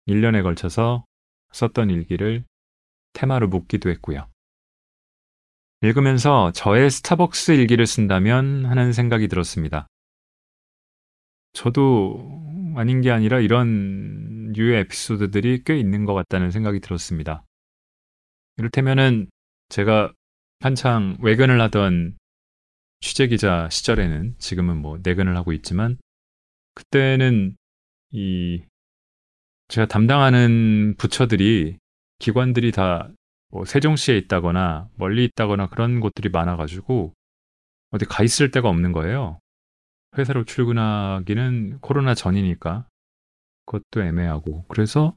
1년에 0.07 0.43
걸쳐서 0.43 1.05
썼던 1.51 1.89
일기를 1.89 2.43
테마로 3.13 3.47
묶기도 3.47 3.89
했고요. 3.89 4.27
읽으면서 5.81 6.51
저의 6.51 6.89
스타벅스 6.89 7.51
일기를 7.51 7.87
쓴다면 7.87 8.65
하는 8.65 8.91
생각이 8.91 9.27
들었습니다. 9.27 9.87
저도 11.53 12.43
아닌 12.75 13.01
게 13.01 13.11
아니라 13.11 13.39
이런 13.39 14.53
유의 14.55 14.81
에피소드들이 14.81 15.63
꽤 15.63 15.79
있는 15.79 16.05
것 16.05 16.13
같다는 16.13 16.51
생각이 16.51 16.79
들었습니다. 16.79 17.43
이를테면은 18.57 19.29
제가 19.69 20.11
한창 20.59 21.17
외근을 21.21 21.61
하던 21.61 22.17
취재 23.01 23.27
기자 23.27 23.69
시절에는 23.69 24.35
지금은 24.37 24.77
뭐 24.77 24.99
내근을 25.01 25.37
하고 25.37 25.53
있지만 25.53 25.97
그때는 26.73 27.55
이 28.11 28.63
제가 29.67 29.87
담당하는 29.87 30.95
부처들이 30.97 31.77
기관들이 32.19 32.71
다 32.71 33.09
뭐 33.51 33.65
세종시에 33.65 34.17
있다거나 34.17 34.89
멀리 34.95 35.25
있다거나 35.25 35.67
그런 35.69 35.99
곳들이 35.99 36.29
많아가지고 36.29 37.13
어디 37.91 38.05
가 38.05 38.23
있을 38.23 38.51
데가 38.51 38.69
없는 38.69 38.91
거예요. 38.91 39.39
회사로 40.17 40.45
출근하기는 40.45 41.79
코로나 41.81 42.13
전이니까 42.13 42.87
그것도 43.65 44.03
애매하고 44.03 44.65
그래서 44.67 45.15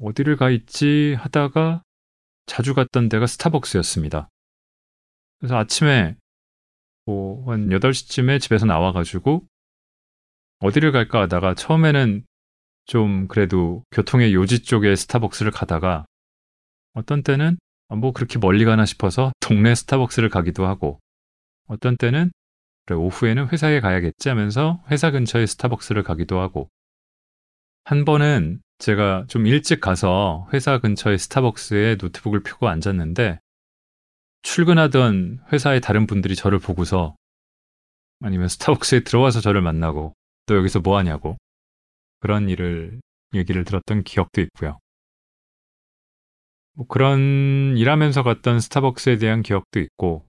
어디를 0.00 0.36
가 0.36 0.50
있지 0.50 1.14
하다가 1.18 1.82
자주 2.46 2.74
갔던 2.74 3.08
데가 3.08 3.26
스타벅스였습니다. 3.26 4.28
그래서 5.38 5.56
아침에 5.56 6.16
뭐 7.12 7.50
한 7.50 7.68
8시쯤에 7.68 8.40
집에서 8.40 8.66
나와가지고 8.66 9.44
어디를 10.60 10.92
갈까 10.92 11.22
하다가 11.22 11.54
처음에는 11.54 12.24
좀 12.84 13.28
그래도 13.28 13.84
교통의 13.90 14.34
요지 14.34 14.62
쪽에 14.62 14.94
스타벅스를 14.96 15.52
가다가 15.52 16.06
어떤 16.94 17.22
때는 17.22 17.58
뭐 17.88 18.12
그렇게 18.12 18.38
멀리 18.38 18.64
가나 18.64 18.86
싶어서 18.86 19.32
동네 19.40 19.74
스타벅스를 19.74 20.28
가기도 20.28 20.66
하고 20.66 21.00
어떤 21.68 21.96
때는 21.96 22.30
그래 22.86 22.96
오후에는 22.96 23.48
회사에 23.48 23.80
가야겠지 23.80 24.28
하면서 24.28 24.82
회사 24.90 25.10
근처에 25.10 25.46
스타벅스를 25.46 26.02
가기도 26.02 26.40
하고. 26.40 26.68
한 27.84 28.04
번은 28.04 28.60
제가 28.78 29.26
좀 29.28 29.46
일찍 29.46 29.80
가서 29.80 30.48
회사 30.52 30.78
근처에 30.78 31.16
스타벅스에 31.16 31.96
노트북을 32.00 32.42
펴고 32.42 32.68
앉았는데 32.68 33.38
출근하던 34.42 35.44
회사의 35.52 35.80
다른 35.80 36.06
분들이 36.06 36.34
저를 36.36 36.58
보고서 36.58 37.16
아니면 38.20 38.48
스타벅스에 38.48 39.00
들어와서 39.00 39.40
저를 39.40 39.62
만나고 39.62 40.14
또 40.46 40.56
여기서 40.56 40.80
뭐 40.80 40.96
하냐고 40.98 41.36
그런 42.20 42.48
일을 42.48 43.00
얘기를 43.34 43.64
들었던 43.64 44.02
기억도 44.04 44.40
있고요. 44.42 44.78
뭐 46.74 46.86
그런 46.86 47.76
일하면서 47.76 48.22
갔던 48.22 48.60
스타벅스에 48.60 49.18
대한 49.18 49.42
기억도 49.42 49.80
있고 49.80 50.26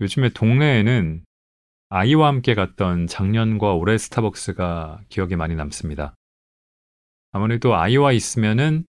요즘에 0.00 0.30
동네에는 0.30 1.24
아이와 1.90 2.28
함께 2.28 2.54
갔던 2.54 3.06
작년과 3.08 3.74
올해 3.74 3.98
스타벅스가 3.98 5.02
기억에 5.08 5.36
많이 5.36 5.54
남습니다. 5.54 6.14
아무래도 7.32 7.74
아이와 7.74 8.12
있으면은 8.12 8.86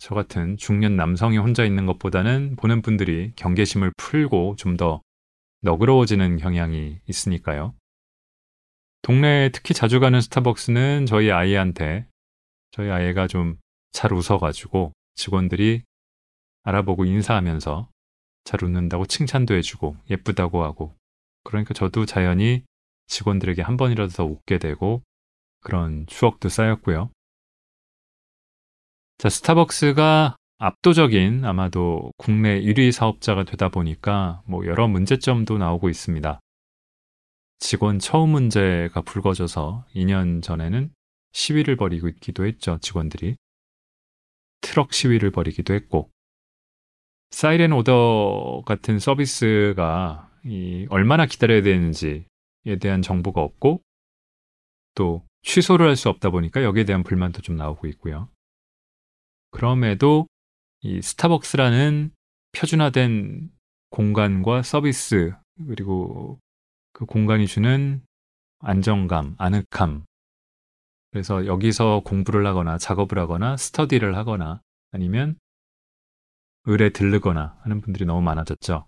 저 0.00 0.14
같은 0.14 0.56
중년 0.56 0.96
남성이 0.96 1.38
혼자 1.38 1.64
있는 1.64 1.86
것보다는 1.86 2.56
보는 2.56 2.82
분들이 2.82 3.32
경계심을 3.36 3.92
풀고 3.96 4.56
좀 4.56 4.76
더 4.76 5.02
너그러워지는 5.62 6.38
경향이 6.38 7.00
있으니까요. 7.06 7.74
동네에 9.02 9.50
특히 9.50 9.74
자주 9.74 10.00
가는 10.00 10.20
스타벅스는 10.20 11.04
저희 11.06 11.30
아이한테 11.30 12.06
저희 12.72 12.90
아이가 12.90 13.26
좀 13.28 13.58
잘 13.92 14.12
웃어가지고 14.12 14.92
직원들이 15.16 15.82
알아보고 16.62 17.04
인사하면서 17.04 17.88
잘 18.44 18.64
웃는다고 18.64 19.04
칭찬도 19.06 19.54
해주고 19.54 19.96
예쁘다고 20.08 20.62
하고 20.62 20.94
그러니까 21.44 21.74
저도 21.74 22.06
자연히 22.06 22.64
직원들에게 23.08 23.62
한 23.62 23.76
번이라도 23.76 24.12
더 24.12 24.24
웃게 24.24 24.58
되고 24.58 25.02
그런 25.60 26.06
추억도 26.06 26.48
쌓였고요. 26.48 27.10
자, 29.20 29.28
스타벅스가 29.28 30.34
압도적인 30.56 31.44
아마도 31.44 32.10
국내 32.16 32.58
1위 32.58 32.90
사업자가 32.90 33.44
되다 33.44 33.68
보니까 33.68 34.40
뭐 34.46 34.64
여러 34.64 34.88
문제점도 34.88 35.58
나오고 35.58 35.90
있습니다. 35.90 36.40
직원 37.58 37.98
처우 37.98 38.26
문제가 38.26 39.02
불거져서 39.02 39.84
2년 39.94 40.42
전에는 40.42 40.90
시위를 41.32 41.76
벌이고 41.76 42.08
있기도 42.08 42.46
했죠, 42.46 42.78
직원들이. 42.80 43.36
트럭 44.62 44.94
시위를 44.94 45.30
벌이기도 45.32 45.74
했고, 45.74 46.08
사이렌 47.28 47.72
오더 47.74 48.62
같은 48.64 48.98
서비스가 48.98 50.30
얼마나 50.88 51.26
기다려야 51.26 51.60
되는지에 51.60 52.24
대한 52.80 53.02
정보가 53.02 53.42
없고, 53.42 53.82
또 54.94 55.26
취소를 55.42 55.88
할 55.88 55.96
수 55.96 56.08
없다 56.08 56.30
보니까 56.30 56.62
여기에 56.62 56.84
대한 56.84 57.02
불만도 57.02 57.42
좀 57.42 57.56
나오고 57.56 57.86
있고요. 57.88 58.30
그럼에도 59.50 60.26
이 60.82 61.02
스타벅스라는 61.02 62.10
표준화된 62.52 63.50
공간과 63.90 64.62
서비스 64.62 65.32
그리고 65.66 66.38
그 66.92 67.04
공간이 67.04 67.46
주는 67.46 68.02
안정감, 68.60 69.34
아늑함. 69.38 70.04
그래서 71.10 71.46
여기서 71.46 72.02
공부를 72.04 72.46
하거나 72.46 72.78
작업을 72.78 73.18
하거나 73.18 73.56
스터디를 73.56 74.16
하거나 74.16 74.62
아니면 74.92 75.38
을에 76.68 76.90
들르거나 76.90 77.58
하는 77.62 77.80
분들이 77.80 78.04
너무 78.04 78.20
많아졌죠. 78.22 78.86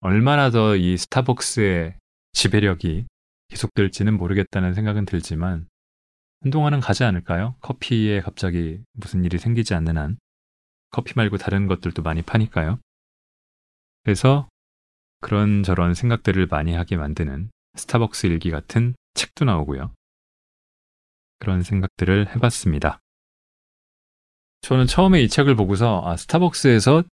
얼마나 0.00 0.50
더 0.50 0.76
이 0.76 0.96
스타벅스의 0.96 1.96
지배력이 2.32 3.06
계속될지는 3.48 4.16
모르겠다는 4.16 4.74
생각은 4.74 5.04
들지만 5.04 5.68
한동안은 6.42 6.80
가지 6.80 7.04
않을까요? 7.04 7.54
커피에 7.60 8.20
갑자기 8.20 8.80
무슨 8.92 9.24
일이 9.24 9.38
생기지 9.38 9.74
않는 9.74 9.96
한. 9.96 10.18
커피 10.90 11.14
말고 11.16 11.38
다른 11.38 11.68
것들도 11.68 12.02
많이 12.02 12.20
파니까요. 12.22 12.78
그래서 14.02 14.48
그런저런 15.20 15.94
생각들을 15.94 16.46
많이 16.46 16.74
하게 16.74 16.96
만드는 16.96 17.50
스타벅스 17.76 18.26
일기 18.26 18.50
같은 18.50 18.94
책도 19.14 19.44
나오고요. 19.44 19.94
그런 21.38 21.62
생각들을 21.62 22.34
해봤습니다. 22.34 22.98
저는 24.62 24.86
처음에 24.86 25.22
이 25.22 25.28
책을 25.28 25.54
보고서 25.54 26.02
아, 26.04 26.16
스타벅스에서 26.16 27.04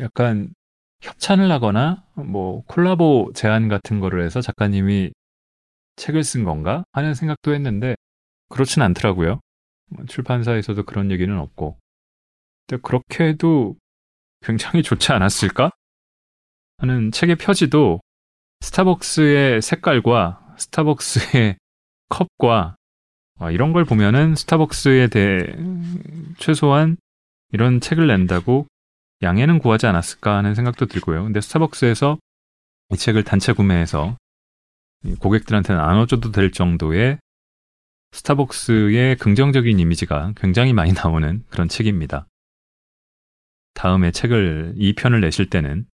약간 0.00 0.52
협찬을 1.00 1.50
하거나 1.50 2.04
뭐 2.14 2.64
콜라보 2.64 3.32
제안 3.34 3.68
같은 3.68 4.00
거를 4.00 4.24
해서 4.24 4.40
작가님이 4.40 5.12
책을 5.96 6.24
쓴 6.24 6.44
건가 6.44 6.84
하는 6.92 7.14
생각도 7.14 7.54
했는데 7.54 7.94
그렇진 8.54 8.82
않더라고요. 8.82 9.40
뭐 9.90 10.04
출판사에서도 10.06 10.84
그런 10.84 11.10
얘기는 11.10 11.36
없고. 11.36 11.76
근데 12.66 12.80
그렇게 12.82 13.24
해도 13.24 13.74
굉장히 14.42 14.84
좋지 14.84 15.12
않았을까? 15.12 15.72
하는 16.78 17.10
책의 17.10 17.36
표지도 17.36 18.00
스타벅스의 18.60 19.60
색깔과 19.60 20.54
스타벅스의 20.56 21.56
컵과 22.08 22.76
어, 23.40 23.50
이런 23.50 23.72
걸 23.72 23.84
보면은 23.84 24.36
스타벅스에 24.36 25.08
대해 25.08 25.40
최소한 26.38 26.96
이런 27.52 27.80
책을 27.80 28.06
낸다고 28.06 28.68
양해는 29.22 29.58
구하지 29.58 29.86
않았을까 29.86 30.36
하는 30.36 30.54
생각도 30.54 30.86
들고요. 30.86 31.24
근데 31.24 31.40
스타벅스에서 31.40 32.18
이 32.92 32.96
책을 32.96 33.24
단체 33.24 33.52
구매해서 33.52 34.16
고객들한테 35.18 35.74
나눠줘도 35.74 36.30
될 36.30 36.52
정도의 36.52 37.18
스타벅스의 38.14 39.16
긍정적인 39.16 39.80
이미지가 39.80 40.34
굉장히 40.36 40.72
많이 40.72 40.92
나오는 40.94 41.44
그런 41.50 41.68
책입니다. 41.68 42.28
다음에 43.74 44.12
책을 44.12 44.76
2편을 44.78 45.20
내실 45.20 45.50
때는 45.50 45.86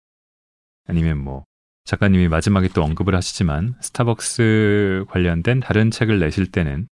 아니면 0.85 1.17
뭐 1.17 1.45
작가님이 1.85 2.27
마지막에 2.27 2.67
또 2.67 2.83
언급을 2.83 3.15
하시지만 3.15 3.75
스타벅스 3.81 5.05
관련된 5.07 5.61
다른 5.61 5.89
책을 5.89 6.19
내실 6.19 6.51
때는 6.51 6.87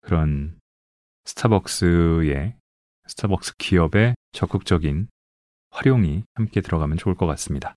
그런 0.00 0.58
스타벅스의 1.24 2.56
스타벅스 3.06 3.54
기업의 3.58 4.16
적극적인 4.32 5.08
활용이 5.70 6.24
함께 6.34 6.60
들어가면 6.60 6.98
좋을 6.98 7.14
것 7.14 7.26
같습니다. 7.26 7.74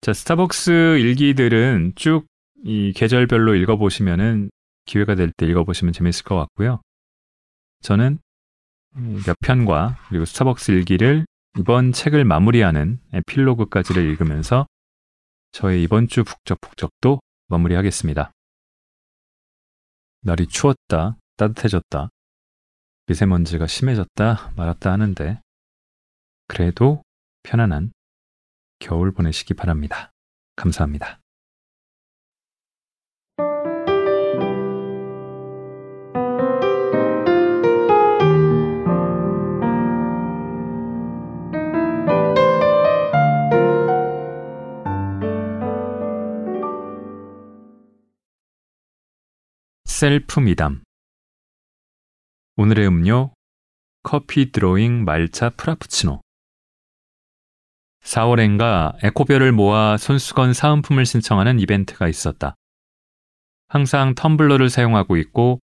자, 0.00 0.12
스타벅스 0.12 0.98
일기들은 0.98 1.94
쭉 1.96 2.26
이 2.66 2.94
계절별로 2.94 3.54
읽어보시면은 3.56 4.50
기회가 4.84 5.14
될 5.14 5.32
때 5.32 5.46
읽어보시면 5.46 5.92
재밌을 5.92 6.24
것 6.24 6.36
같고요. 6.36 6.80
저는 7.82 8.18
몇 9.26 9.36
편과 9.40 9.98
그리고 10.08 10.24
스타벅스 10.24 10.70
일기를 10.70 11.26
이번 11.58 11.92
책을 11.92 12.24
마무리하는 12.24 13.00
에필로그까지를 13.12 14.02
읽으면서 14.10 14.66
저의 15.52 15.82
이번 15.82 16.08
주 16.08 16.24
북적북적도 16.24 17.20
마무리하겠습니다. 17.48 18.32
날이 20.22 20.46
추웠다, 20.46 21.16
따뜻해졌다, 21.36 22.08
미세먼지가 23.06 23.66
심해졌다, 23.66 24.52
말았다 24.56 24.90
하는데, 24.90 25.40
그래도 26.48 27.02
편안한 27.42 27.92
겨울 28.78 29.12
보내시기 29.12 29.54
바랍니다. 29.54 30.10
감사합니다. 30.56 31.20
셀프 50.04 50.38
미담 50.38 50.82
오늘의 52.56 52.88
음료 52.88 53.32
커피 54.02 54.52
드로잉 54.52 55.02
말차 55.06 55.48
프라푸치노 55.48 56.20
4월엔가 58.02 59.02
에코별을 59.02 59.52
모아 59.52 59.96
손수건 59.96 60.52
사은품을 60.52 61.06
신청하는 61.06 61.58
이벤트가 61.58 62.06
있었다. 62.06 62.54
항상 63.68 64.14
텀블러를 64.14 64.68
사용하고 64.68 65.16
있고 65.16 65.60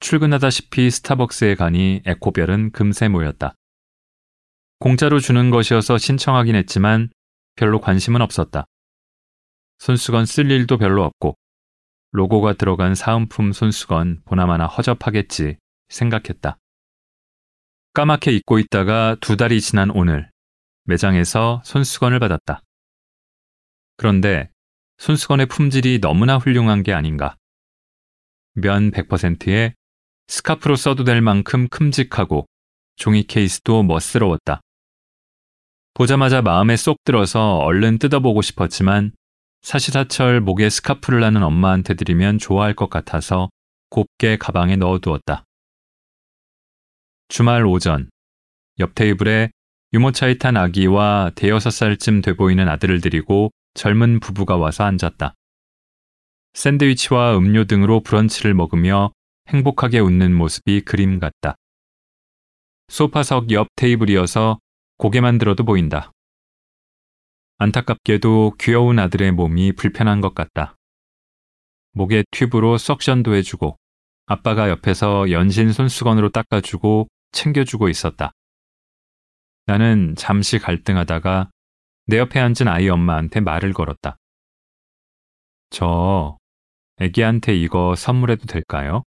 출근하다시피 0.00 0.90
스타벅스에 0.90 1.54
가니 1.54 2.02
에코별은 2.06 2.72
금세 2.72 3.06
모였다. 3.06 3.54
공짜로 4.80 5.20
주는 5.20 5.50
것이어서 5.50 5.96
신청하긴 5.96 6.56
했지만 6.56 7.10
별로 7.54 7.80
관심은 7.80 8.20
없었다. 8.20 8.64
손수건 9.78 10.26
쓸 10.26 10.50
일도 10.50 10.76
별로 10.76 11.04
없고 11.04 11.36
로고가 12.16 12.54
들어간 12.54 12.94
사은품 12.94 13.52
손수건 13.52 14.22
보나마나 14.24 14.66
허접하겠지 14.66 15.58
생각했다. 15.90 16.56
까맣게 17.92 18.32
잊고 18.32 18.58
있다가 18.58 19.16
두 19.20 19.36
달이 19.36 19.60
지난 19.60 19.90
오늘 19.90 20.30
매장에서 20.84 21.60
손수건을 21.62 22.18
받았다. 22.18 22.62
그런데 23.98 24.50
손수건의 24.96 25.44
품질이 25.44 26.00
너무나 26.00 26.38
훌륭한 26.38 26.82
게 26.82 26.94
아닌가. 26.94 27.36
면 28.54 28.90
100%에 28.92 29.74
스카프로 30.28 30.76
써도 30.76 31.04
될 31.04 31.20
만큼 31.20 31.68
큼직하고 31.68 32.46
종이 32.96 33.24
케이스도 33.24 33.82
멋스러웠다. 33.82 34.62
보자마자 35.92 36.40
마음에 36.40 36.76
쏙 36.76 36.96
들어서 37.04 37.58
얼른 37.58 37.98
뜯어보고 37.98 38.40
싶었지만 38.40 39.12
사시사철 39.62 40.40
목에 40.40 40.70
스카프를 40.70 41.24
하는 41.24 41.42
엄마한테 41.42 41.94
드리면 41.94 42.38
좋아할 42.38 42.74
것 42.74 42.88
같아서 42.88 43.48
곱게 43.90 44.36
가방에 44.36 44.76
넣어두었다. 44.76 45.44
주말 47.28 47.66
오전, 47.66 48.08
옆 48.78 48.94
테이블에 48.94 49.50
유모차에 49.92 50.34
탄 50.38 50.56
아기와 50.56 51.32
대여섯 51.34 51.72
살쯤 51.72 52.20
돼 52.20 52.34
보이는 52.34 52.68
아들을 52.68 53.00
데리고 53.00 53.50
젊은 53.74 54.20
부부가 54.20 54.56
와서 54.56 54.84
앉았다. 54.84 55.34
샌드위치와 56.54 57.36
음료 57.36 57.64
등으로 57.64 58.00
브런치를 58.00 58.54
먹으며 58.54 59.12
행복하게 59.48 59.98
웃는 60.00 60.34
모습이 60.34 60.82
그림 60.82 61.18
같다. 61.18 61.56
소파석 62.88 63.50
옆 63.52 63.68
테이블이어서 63.76 64.58
고개만 64.98 65.38
들어도 65.38 65.64
보인다. 65.64 66.12
안타깝게도 67.58 68.56
귀여운 68.60 68.98
아들의 68.98 69.32
몸이 69.32 69.72
불편한 69.72 70.20
것 70.20 70.34
같다. 70.34 70.76
목에 71.92 72.22
튜브로 72.30 72.76
석션도 72.76 73.34
해주고 73.34 73.78
아빠가 74.26 74.68
옆에서 74.68 75.30
연신 75.30 75.72
손수건으로 75.72 76.28
닦아주고 76.28 77.08
챙겨주고 77.32 77.88
있었다. 77.88 78.32
나는 79.64 80.14
잠시 80.16 80.58
갈등하다가 80.58 81.50
내 82.06 82.18
옆에 82.18 82.40
앉은 82.40 82.68
아이 82.68 82.90
엄마한테 82.90 83.40
말을 83.40 83.72
걸었다. 83.72 84.18
저 85.70 86.36
애기한테 86.98 87.56
이거 87.56 87.94
선물해도 87.96 88.44
될까요? 88.46 89.02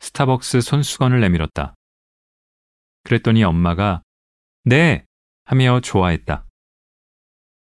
스타벅스 0.00 0.62
손수건을 0.62 1.20
내밀었다. 1.20 1.74
그랬더니 3.04 3.44
엄마가 3.44 4.02
네! 4.64 5.04
하며 5.44 5.80
좋아했다. 5.80 6.46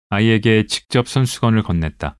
아이에게 0.09 0.65
직접 0.67 1.07
손수건을 1.07 1.63
건넸다. 1.63 2.17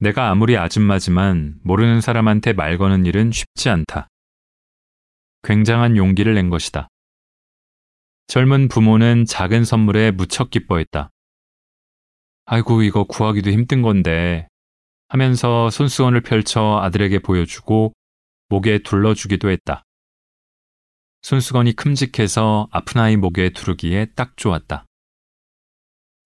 내가 0.00 0.30
아무리 0.30 0.56
아줌마지만 0.56 1.58
모르는 1.62 2.00
사람한테 2.00 2.52
말 2.52 2.78
거는 2.78 3.04
일은 3.04 3.32
쉽지 3.32 3.68
않다. 3.68 4.08
굉장한 5.42 5.96
용기를 5.96 6.34
낸 6.34 6.50
것이다. 6.50 6.88
젊은 8.28 8.68
부모는 8.68 9.24
작은 9.24 9.64
선물에 9.64 10.10
무척 10.10 10.50
기뻐했다. 10.50 11.10
아이고, 12.46 12.82
이거 12.82 13.04
구하기도 13.04 13.50
힘든 13.50 13.82
건데 13.82 14.48
하면서 15.08 15.70
손수건을 15.70 16.22
펼쳐 16.22 16.80
아들에게 16.82 17.18
보여주고 17.20 17.92
목에 18.48 18.78
둘러주기도 18.78 19.50
했다. 19.50 19.82
손수건이 21.22 21.74
큼직해서 21.74 22.68
아픈 22.70 23.00
아이 23.00 23.16
목에 23.16 23.50
두르기에 23.50 24.12
딱 24.14 24.36
좋았다. 24.36 24.87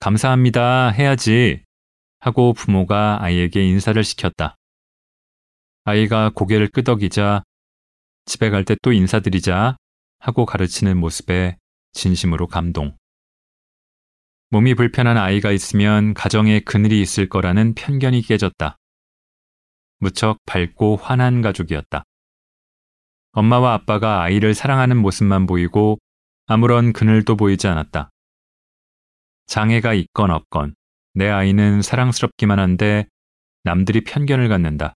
감사합니다 0.03 0.89
해야지 0.89 1.63
하고 2.19 2.55
부모가 2.55 3.23
아이에게 3.23 3.65
인사를 3.65 4.03
시켰다. 4.03 4.57
아이가 5.85 6.33
고개를 6.35 6.71
끄덕이자 6.71 7.45
집에 8.25 8.51
갈 8.51 8.65
때 8.65 8.75
또 8.83 8.93
인사드리자 8.93 9.77
하고 10.19 10.45
가르치는 10.45 10.97
모습에 10.99 11.57
진심으로 11.93 12.49
감동. 12.49 12.97
몸이 14.51 14.75
불편한 14.75 15.17
아이가 15.17 15.53
있으면 15.53 16.15
가정에 16.15 16.59
그늘이 16.59 17.01
있을 17.01 17.29
거라는 17.29 17.75
편견이 17.77 18.23
깨졌다. 18.23 18.77
무척 20.01 20.39
밝고 20.47 20.97
환한 20.97 21.43
가족이었다. 21.43 22.03
엄마와 23.35 23.75
아빠가 23.75 24.23
아이를 24.23 24.55
사랑하는 24.55 24.97
모습만 24.97 25.47
보이고 25.47 25.99
아무런 26.47 26.93
그늘도 26.93 27.37
보이지 27.37 27.69
않았다. 27.69 28.12
장애가 29.47 29.95
있건 29.95 30.31
없건 30.31 30.75
내 31.15 31.29
아이는 31.29 31.83
사랑스럽기만 31.83 32.59
한데 32.59 33.07
남들이 33.65 34.03
편견을 34.03 34.49
갖는다. 34.49 34.95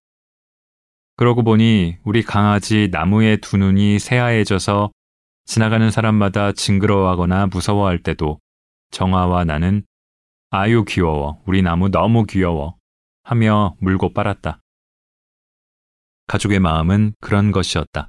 그러고 1.17 1.43
보니 1.43 1.99
우리 2.05 2.23
강아지 2.23 2.89
나무의 2.91 3.39
두 3.39 3.57
눈이 3.57 3.99
새하얘져서 3.99 4.91
지나가는 5.47 5.91
사람마다 5.91 6.53
징그러워하거나 6.53 7.47
무서워할 7.47 8.03
때도 8.03 8.41
정아와 8.91 9.45
나는 9.45 9.85
아유 10.51 10.85
귀여워, 10.85 11.43
우리 11.47 11.63
나무 11.63 11.89
너무 11.91 12.25
귀여워 12.27 12.77
하며 13.23 13.77
물고 13.81 14.13
빨았다. 14.13 14.61
가족의 16.27 16.61
마음은 16.61 17.15
그런 17.21 17.53
것이었다. 17.53 18.09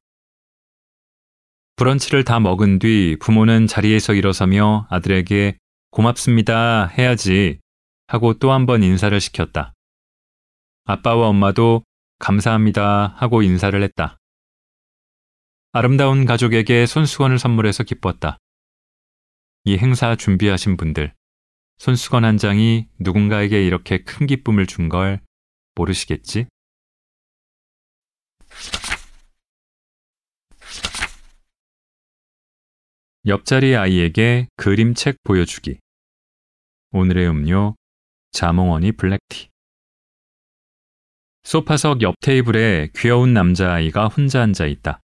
브런치를 1.76 2.23
다 2.23 2.39
먹은 2.39 2.80
뒤 2.80 3.15
부모는 3.19 3.67
자리에서 3.67 4.13
일어서며 4.13 4.88
아들에게 4.89 5.58
고맙습니다 5.91 6.88
해야지 6.88 7.60
하고 8.08 8.34
또 8.34 8.52
한 8.52 8.65
번 8.65 8.84
인사를 8.84 9.19
시켰다. 9.19 9.73
아빠와 10.86 11.28
엄마도 11.28 11.84
감사합니다 12.19 13.15
하고 13.17 13.41
인사를 13.41 13.82
했다. 13.84 14.17
아름다운 15.73 16.26
가족에게 16.26 16.86
손수건을 16.86 17.38
선물해서 17.39 17.84
기뻤다. 17.84 18.38
이 19.65 19.78
행사 19.78 20.15
준비하신 20.15 20.78
분들, 20.78 21.13
손수건 21.78 22.23
한 22.23 22.38
장이 22.38 22.88
누군가에게 23.00 23.65
이렇게 23.65 24.04
큰 24.04 24.26
기쁨을 24.26 24.65
준 24.65 24.88
걸 24.89 25.21
모르시겠지? 25.76 26.47
옆자리 33.28 33.76
아이에게 33.76 34.48
그림책 34.56 35.18
보여주기. 35.26 35.80
오늘의 36.92 37.28
음료, 37.28 37.76
자몽원이 38.32 38.94
블랙티. 38.94 39.50
소파석 41.44 42.04
옆 42.04 42.16
테이블에 42.22 42.88
귀여운 42.96 43.34
남자아이가 43.34 44.08
혼자 44.08 44.44
앉아 44.44 44.68
있다. 44.68 45.02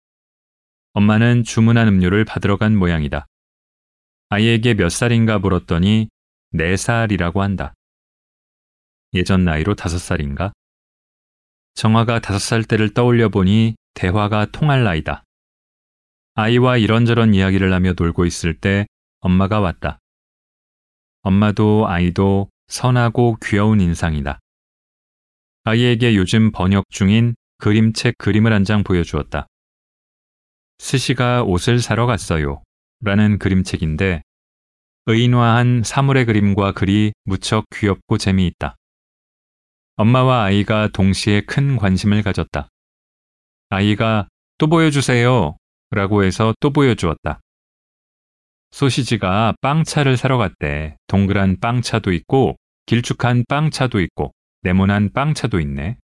엄마는 0.95 1.45
주문한 1.45 1.87
음료를 1.87 2.25
받으러 2.25 2.57
간 2.57 2.77
모양이다. 2.77 3.29
아이에게 4.31 4.75
몇 4.75 4.89
살인가 4.89 5.39
물었더니 5.39 6.09
네 6.51 6.77
살이라고 6.77 7.41
한다. 7.41 7.73
예전 9.15 9.45
나이로 9.45 9.77
다섯 9.77 9.99
살인가? 9.99 10.53
정화가 11.75 12.19
다섯 12.19 12.41
살 12.41 12.65
때를 12.65 12.93
떠올려 12.93 13.29
보니 13.29 13.77
대화가 13.95 14.47
통할 14.47 14.83
나이다. 14.83 15.23
아이와 16.39 16.77
이런저런 16.77 17.35
이야기를 17.35 17.73
하며 17.73 17.95
놀고 17.99 18.25
있을 18.25 18.55
때 18.55 18.87
엄마가 19.19 19.59
왔다. 19.59 19.99
엄마도 21.23 21.89
아이도 21.89 22.49
선하고 22.69 23.39
귀여운 23.45 23.81
인상이다. 23.81 24.39
아이에게 25.65 26.15
요즘 26.15 26.53
번역 26.53 26.85
중인 26.91 27.35
그림책 27.59 28.19
그림을 28.19 28.53
한 28.53 28.63
장 28.65 28.85
보여주었다. 28.85 29.49
스시가 30.79 31.43
옷을 31.43 31.81
사러 31.81 32.07
갔어요. 32.07 32.63
라는 33.01 33.41
그림책인데 33.41 34.23
의인화한 35.07 35.83
사물의 35.85 36.25
그림과 36.27 36.71
글이 36.71 37.15
무척 37.25 37.65
귀엽고 37.75 38.17
재미있다. 38.17 38.77
엄마와 39.97 40.45
아이가 40.45 40.87
동시에 40.93 41.41
큰 41.41 41.77
관심을 41.77 42.23
가졌다. 42.23 42.69
아이가 43.71 44.29
또 44.59 44.69
보여주세요. 44.69 45.58
라고 45.91 46.25
해서 46.25 46.55
또 46.61 46.71
보여주었다. 46.71 47.41
소시지가 48.71 49.55
빵차를 49.61 50.17
사러 50.17 50.37
갔대. 50.37 50.97
동그란 51.07 51.61
빵차도 51.61 52.13
있고 52.13 52.57
길쭉한 52.87 53.45
빵차도 53.49 54.01
있고 54.01 54.33
네모난 54.63 55.13
빵차도 55.13 55.61
있네. 55.61 55.97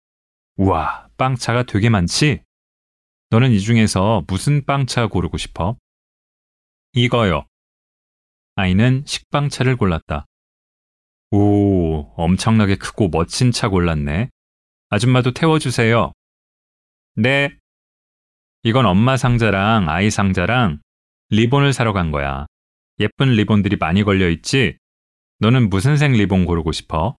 우와, 0.56 1.08
빵차가 1.18 1.64
되게 1.64 1.90
많지? 1.90 2.42
너는 3.30 3.52
이 3.52 3.60
중에서 3.60 4.24
무슨 4.28 4.64
빵차 4.66 5.08
고르고 5.08 5.38
싶어? 5.38 5.76
이거요. 6.94 7.46
아이는 8.56 9.04
식빵차를 9.06 9.76
골랐다. 9.78 10.26
오, 11.32 12.14
엄청나게 12.16 12.76
크고 12.76 13.10
멋진 13.10 13.52
차 13.52 13.68
골랐네. 13.68 14.30
아줌마도 14.90 15.34
태워주세요. 15.34 16.12
네. 17.16 17.58
이건 18.66 18.86
엄마 18.86 19.18
상자랑 19.18 19.90
아이 19.90 20.10
상자랑 20.10 20.80
리본을 21.30 21.74
사러 21.74 21.92
간 21.92 22.12
거야. 22.12 22.46
예쁜 23.00 23.34
리본들이 23.34 23.76
많이 23.76 24.04
걸려 24.04 24.30
있지? 24.30 24.78
너는 25.40 25.70
무슨 25.70 25.98
색 25.98 26.14
리본 26.14 26.46
고르고 26.46 26.72
싶어? 26.72 27.18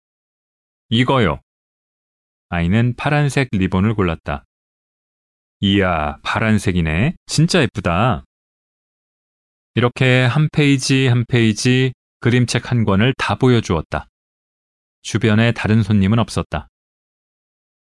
이거요. 0.89 1.41
아이는 2.49 2.95
파란색 2.97 3.49
리본을 3.53 3.95
골랐다. 3.95 4.45
이야, 5.61 6.17
파란색이네. 6.23 7.15
진짜 7.27 7.61
예쁘다. 7.61 8.25
이렇게 9.75 10.25
한 10.25 10.49
페이지 10.51 11.09
한 11.09 11.27
페이지 11.29 11.93
그림책 12.21 12.71
한 12.71 12.85
권을 12.85 13.13
다 13.19 13.35
보여주었다. 13.35 14.07
주변에 15.03 15.53
다른 15.53 15.83
손님은 15.83 16.19
없었다. 16.19 16.69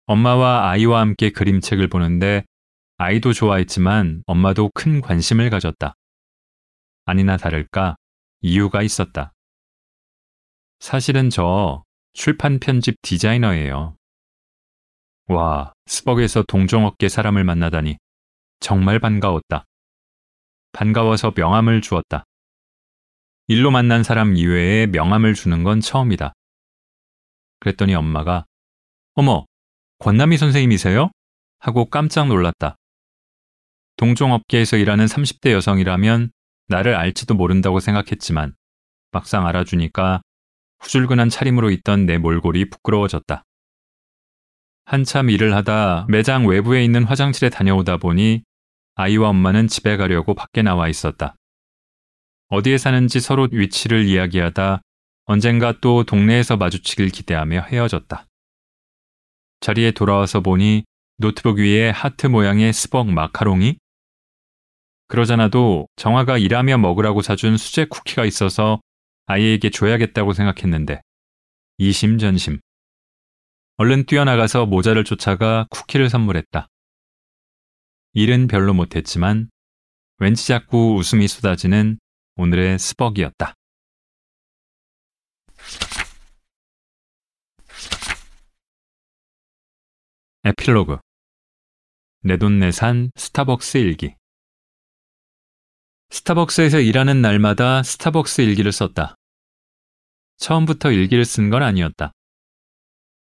엄마와 0.07 0.71
아이와 0.71 1.01
함께 1.01 1.31
그림책을 1.31 1.87
보는데 1.89 2.45
아이도 3.03 3.33
좋아했지만 3.33 4.23
엄마도 4.29 4.71
큰 4.75 5.01
관심을 5.01 5.51
가졌다. 5.51 5.97
아니나 7.05 7.37
다를까 7.37 7.97
이유가 8.43 8.81
있었다. 8.81 9.33
사실은 10.79 11.29
저 11.29 11.83
출판 12.13 12.61
편집 12.61 12.95
디자이너예요. 13.03 13.97
와, 15.27 15.73
스벅에서 15.87 16.45
동종업계 16.47 17.09
사람을 17.09 17.43
만나다니 17.43 17.99
정말 18.61 19.01
반가웠다. 19.01 19.65
반가워서 20.71 21.33
명함을 21.37 21.81
주었다. 21.81 22.23
일로 23.49 23.73
만난 23.73 24.05
사람 24.05 24.37
이외에 24.37 24.87
명함을 24.87 25.35
주는 25.35 25.65
건 25.65 25.81
처음이다. 25.81 26.35
그랬더니 27.59 27.97
엄마가 27.97 28.47
어머, 29.15 29.45
권남희 29.99 30.37
선생님이세요? 30.37 31.11
하고 31.59 31.91
깜짝 31.91 32.29
놀랐다. 32.29 32.77
동종업계에서 33.97 34.77
일하는 34.77 35.07
30대 35.07 35.53
여성이라면 35.53 36.31
나를 36.69 36.95
알지도 36.95 37.35
모른다고 37.35 37.81
생각했지만 37.81 38.55
막상 39.11 39.47
알아주니까 39.47 40.23
후줄근한 40.81 41.29
차림으로 41.29 41.71
있던 41.71 42.07
내 42.07 42.19
몰골이 42.19 42.71
부끄러워졌다. 42.71 43.45
한참 44.85 45.31
일을 45.31 45.55
하다 45.55 46.07
매장 46.09 46.47
외부에 46.47 46.85
있는 46.85 47.05
화장실에 47.05 47.51
다녀오다 47.51 47.99
보니 47.99 48.43
아이와 48.95 49.29
엄마는 49.29 49.69
집에 49.69 49.97
가려고 49.97 50.35
밖에 50.35 50.63
나와 50.63 50.89
있었다. 50.89 51.37
어디에 52.49 52.79
사는지 52.79 53.21
서로 53.21 53.49
위치를 53.51 54.07
이야기하다 54.07 54.83
언젠가 55.25 55.73
또 55.81 56.05
동네에서 56.05 56.57
마주치길 56.57 57.11
기대하며 57.11 57.63
헤어졌다. 57.63 58.27
자리에 59.61 59.93
돌아와서 59.93 60.41
보니 60.41 60.85
노트북 61.19 61.59
위에 61.59 61.91
하트 61.91 62.27
모양의 62.27 62.73
스벅 62.73 63.09
마카롱이? 63.09 63.79
그러잖아도 65.13 65.89
정화가 65.97 66.39
일하며 66.39 66.79
먹으라고 66.79 67.21
사준 67.21 67.59
수제 67.59 67.85
쿠키가 67.85 68.25
있어서 68.25 68.81
아이에게 69.27 69.69
줘야겠다고 69.69 70.33
생각했는데 70.33 71.03
이심전심. 71.77 72.59
얼른 73.77 74.07
뛰어나가서 74.07 74.65
모자를 74.65 75.05
쫓아가 75.05 75.67
쿠키를 75.69 76.09
선물했다. 76.09 76.67
일은 78.15 78.47
별로 78.47 78.73
못했지만 78.73 79.51
왠지 80.17 80.47
자꾸 80.47 80.95
웃음이 80.97 81.29
쏟아지는 81.29 81.99
오늘의 82.37 82.79
스벅이었다. 82.79 83.53
에필로그 90.45 90.97
내돈내산 92.23 93.11
스타벅스 93.15 93.77
일기 93.77 94.15
스타벅스에서 96.13 96.79
일하는 96.81 97.23
날마다 97.23 97.83
스타벅스 97.83 98.43
일기를 98.43 98.71
썼다. 98.71 99.15
처음부터 100.37 100.93
일기를 100.93 101.25
쓴 101.25 101.49
건 101.49 101.63
아니었다. 101.63 102.13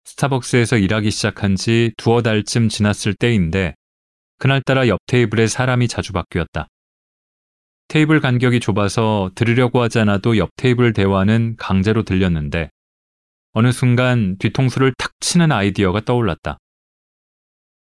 스타벅스에서 0.06 0.78
일하기 0.78 1.12
시작한 1.12 1.58
지 1.58 1.92
두어 1.98 2.22
달쯤 2.22 2.70
지났을 2.70 3.15
때인데 3.15 3.76
그날따라 4.38 4.88
옆 4.88 5.02
테이블에 5.08 5.48
사람이 5.48 5.89
자주 5.89 6.13
바뀌었다. 6.13 6.68
테이블 7.89 8.22
간격이 8.22 8.62
좁아서 8.62 9.30
들으려고 9.36 9.82
하지 9.82 10.00
않아도 10.00 10.38
옆 10.38 10.50
테이블 10.56 10.94
대화는 10.94 11.58
강제로 11.58 12.04
들렸는데 12.04 12.70
어느 13.52 13.74
순간 13.74 14.38
뒤통수를 14.38 14.94
탁 14.98 15.12
치는 15.20 15.52
아이디어가 15.52 16.00
떠올랐다. 16.06 16.58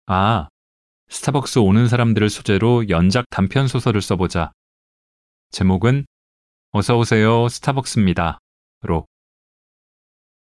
아, 0.07 0.49
스타벅스 1.07 1.59
오는 1.59 1.87
사람들을 1.87 2.29
소재로 2.29 2.89
연작 2.89 3.23
단편 3.29 3.69
소설을 3.69 4.01
써보자. 4.01 4.51
제목은 5.51 6.05
어서오세요 6.71 7.49
스타벅스입니다. 7.49 8.39
로. 8.83 9.05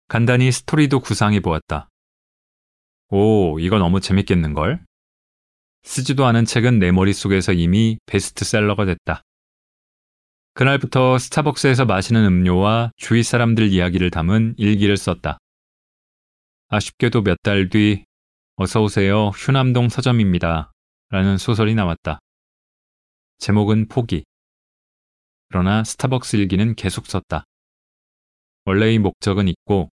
간단히 0.09 0.53
스토리도 0.53 1.01
구상해 1.01 1.41
보았다. 1.41 1.89
오, 3.09 3.59
이거 3.59 3.79
너무 3.79 4.01
재밌겠는걸? 4.01 4.85
쓰지도 5.85 6.27
않은 6.27 6.45
책은 6.45 6.79
내 6.79 6.93
머릿속에서 6.93 7.53
이미 7.53 7.99
베스트셀러가 8.07 8.85
됐다. 8.85 9.23
그날부터 10.55 11.17
스타벅스에서 11.19 11.87
마시는 11.87 12.25
음료와 12.27 12.93
주위 12.97 13.23
사람들 13.23 13.69
이야기를 13.69 14.11
담은 14.11 14.55
일기를 14.59 14.99
썼다. 14.99 15.39
아쉽게도 16.69 17.23
몇 17.23 17.39
달 17.43 17.71
뒤 17.71 18.05
어서오세요 18.57 19.29
휴남동 19.29 19.89
서점입니다. 19.89 20.71
라는 21.09 21.39
소설이 21.39 21.75
나왔다. 21.75 22.19
제목은 23.39 23.89
포기. 23.89 24.25
그러나 25.53 25.85
스타벅스 25.85 26.37
일기는 26.37 26.75
계속 26.77 27.07
썼다. 27.07 27.45
원래의 28.65 28.99
목적은 28.99 29.49
있고 29.49 29.91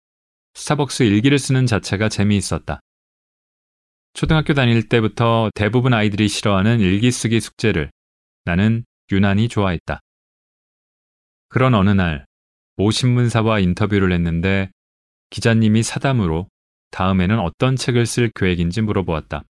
스타벅스 0.54 1.04
일기를 1.04 1.38
쓰는 1.38 1.66
자체가 1.66 2.08
재미있었다. 2.08 2.80
초등학교 4.14 4.54
다닐 4.54 4.88
때부터 4.88 5.50
대부분 5.54 5.94
아이들이 5.94 6.30
싫어하는 6.30 6.80
일기 6.80 7.12
쓰기 7.12 7.42
숙제를 7.42 7.92
나는 8.46 8.86
유난히 9.12 9.50
좋아했다. 9.50 10.00
그런 11.50 11.74
어느 11.74 11.90
날, 11.90 12.26
모 12.78 12.90
신문사와 12.90 13.60
인터뷰를 13.60 14.14
했는데 14.14 14.72
기자님이 15.30 15.84
사담으로 15.84 16.48
다음에는 16.92 17.38
어떤 17.38 17.76
책을 17.76 18.06
쓸 18.06 18.32
계획인지 18.34 18.82
물어보았다. 18.82 19.44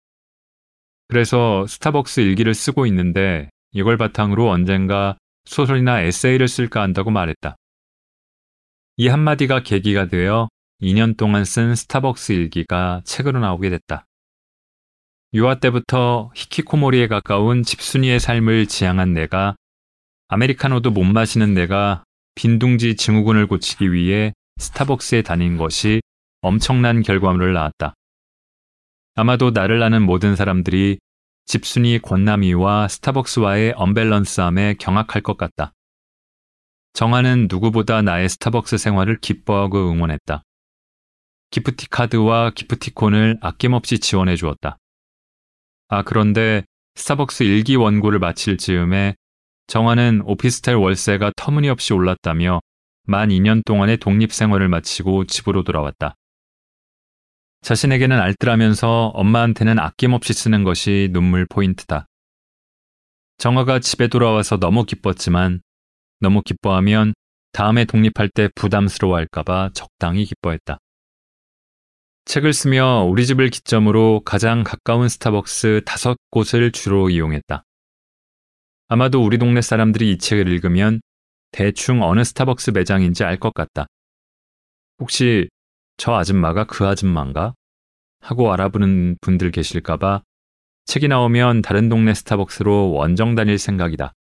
그래서 1.08 1.68
스타벅스 1.68 2.22
일기를 2.22 2.56
쓰고 2.56 2.88
있는데 2.88 3.52
이걸 3.74 3.98
바탕으로 3.98 4.50
언젠가 4.50 5.16
소설이나 5.46 6.02
에세이를 6.02 6.48
쓸까 6.48 6.82
한다고 6.82 7.12
말했다. 7.12 7.56
이 8.98 9.08
한마디가 9.08 9.64
계기가 9.64 10.08
되어 10.08 10.50
2년 10.82 11.18
동안 11.18 11.46
쓴 11.46 11.76
스타벅스 11.76 12.32
일기가 12.34 13.02
책으로 13.06 13.40
나오게 13.40 13.70
됐다. 13.70 14.06
유아 15.34 15.60
때부터 15.60 16.32
히키코모리에 16.36 17.08
가까운 17.08 17.64
집순이의 17.64 18.20
삶을 18.20 18.66
지향한 18.66 19.14
내가 19.14 19.56
아메리카노도 20.28 20.92
못 20.92 21.04
마시는 21.04 21.54
내가 21.54 22.04
빈둥지 22.36 22.96
증후군을 22.96 23.48
고치기 23.48 23.92
위해 23.92 24.34
스타벅스에 24.58 25.22
다닌 25.22 25.58
것이 25.58 26.02
엄청난 26.42 27.02
결과물을 27.02 27.54
낳았다. 27.54 27.94
아마도 29.16 29.52
나를 29.52 29.84
아는 29.84 30.02
모든 30.04 30.36
사람들이 30.36 31.00
집순이 31.50 31.98
권남이와 32.04 32.88
스타벅스와의 32.90 33.74
언밸런스함에 33.76 34.76
경악할 34.76 35.24
것 35.24 35.36
같다. 35.36 35.74
정아는 36.94 37.48
누구보다 37.50 38.04
나의 38.04 38.30
스타벅스 38.30 38.78
생활을 38.78 39.20
기뻐하고 39.20 39.92
응원했다. 39.92 40.44
기프티 41.50 41.90
카드와 41.90 42.52
기프티콘을 42.52 43.40
아낌없이 43.42 43.98
지원해 43.98 44.36
주었다. 44.36 44.78
아, 45.88 46.04
그런데 46.04 46.66
스타벅스 46.94 47.42
일기 47.42 47.76
원고를 47.76 48.20
마칠 48.20 48.58
즈음에 48.58 49.16
정화는 49.66 50.22
오피스텔 50.26 50.76
월세가 50.76 51.32
터무니없이 51.36 51.94
올랐다며 51.94 52.60
만 53.08 53.30
2년 53.30 53.66
동안의 53.66 53.98
독립 53.98 54.34
생활을 54.34 54.70
마치고 54.70 55.26
집으로 55.26 55.64
돌아왔다. 55.64 56.14
자신에게는 57.62 58.20
알뜰하면서 58.20 59.08
엄마한테는 59.08 59.80
아낌없이 59.80 60.34
쓰는 60.34 60.64
것이 60.64 61.10
눈물 61.12 61.46
포인트다. 61.46 62.08
정화가 63.38 63.80
집에 63.80 64.08
돌아와서 64.08 64.58
너무 64.58 64.86
기뻤지만 64.86 65.62
너무 66.20 66.42
기뻐하면 66.42 67.14
다음에 67.52 67.86
독립할 67.86 68.30
때 68.30 68.50
부담스러워할까봐 68.56 69.72
적당히 69.74 70.26
기뻐했다. 70.26 70.78
책을 72.26 72.54
쓰며 72.54 73.06
우리 73.10 73.26
집을 73.26 73.50
기점으로 73.50 74.22
가장 74.24 74.64
가까운 74.64 75.10
스타벅스 75.10 75.82
다섯 75.86 76.18
곳을 76.30 76.72
주로 76.72 77.10
이용했다. 77.10 77.64
아마도 78.88 79.24
우리 79.24 79.38
동네 79.38 79.62
사람들이 79.62 80.12
이 80.12 80.18
책을 80.18 80.48
읽으면 80.48 81.02
대충 81.52 82.04
어느 82.04 82.24
스타벅스 82.24 82.72
매장인지 82.72 83.24
알 83.24 83.40
것 83.40 83.54
같다. 83.54 83.88
혹시 85.00 85.50
저 86.00 86.14
아줌마가 86.14 86.64
그 86.64 86.88
아줌마인가? 86.88 87.54
하고 88.22 88.54
알아보는 88.54 89.18
분들 89.20 89.52
계실까봐 89.52 90.24
책이 90.86 91.10
나오면 91.10 91.62
다른 91.62 91.90
동네 91.90 92.14
스타벅스로 92.14 92.94
원정 92.94 93.36
다닐 93.36 93.58
생각이다. 93.58 94.14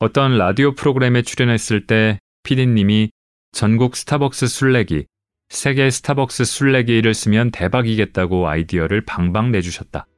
어떤 0.00 0.36
라디오 0.36 0.74
프로그램에 0.74 1.22
출연했을 1.22 1.86
때 1.86 2.18
피디님이 2.42 3.12
전국 3.52 3.94
스타벅스 3.94 4.48
술래기, 4.48 5.06
세계 5.50 5.88
스타벅스 5.88 6.44
술래기를 6.44 7.14
쓰면 7.14 7.52
대박이겠다고 7.52 8.48
아이디어를 8.48 9.04
방방 9.04 9.52
내주셨다. 9.52 10.08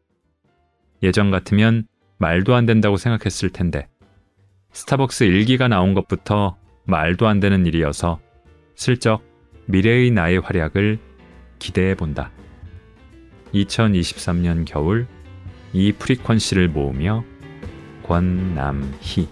예전 1.02 1.30
같으면 1.30 1.86
말도 2.16 2.54
안 2.54 2.64
된다고 2.64 2.96
생각했을 2.96 3.50
텐데 3.50 3.86
스타벅스 4.72 5.24
일기가 5.24 5.68
나온 5.68 5.92
것부터 5.92 6.56
말도 6.84 7.28
안 7.28 7.38
되는 7.38 7.66
일이어서 7.66 8.18
슬쩍 8.76 9.27
미래의 9.70 10.10
나의 10.12 10.40
활약을 10.40 10.98
기대해 11.58 11.94
본다. 11.94 12.30
2023년 13.52 14.64
겨울 14.66 15.06
이 15.74 15.92
프리퀀시를 15.92 16.68
모으며 16.68 17.22
권남희 18.04 19.28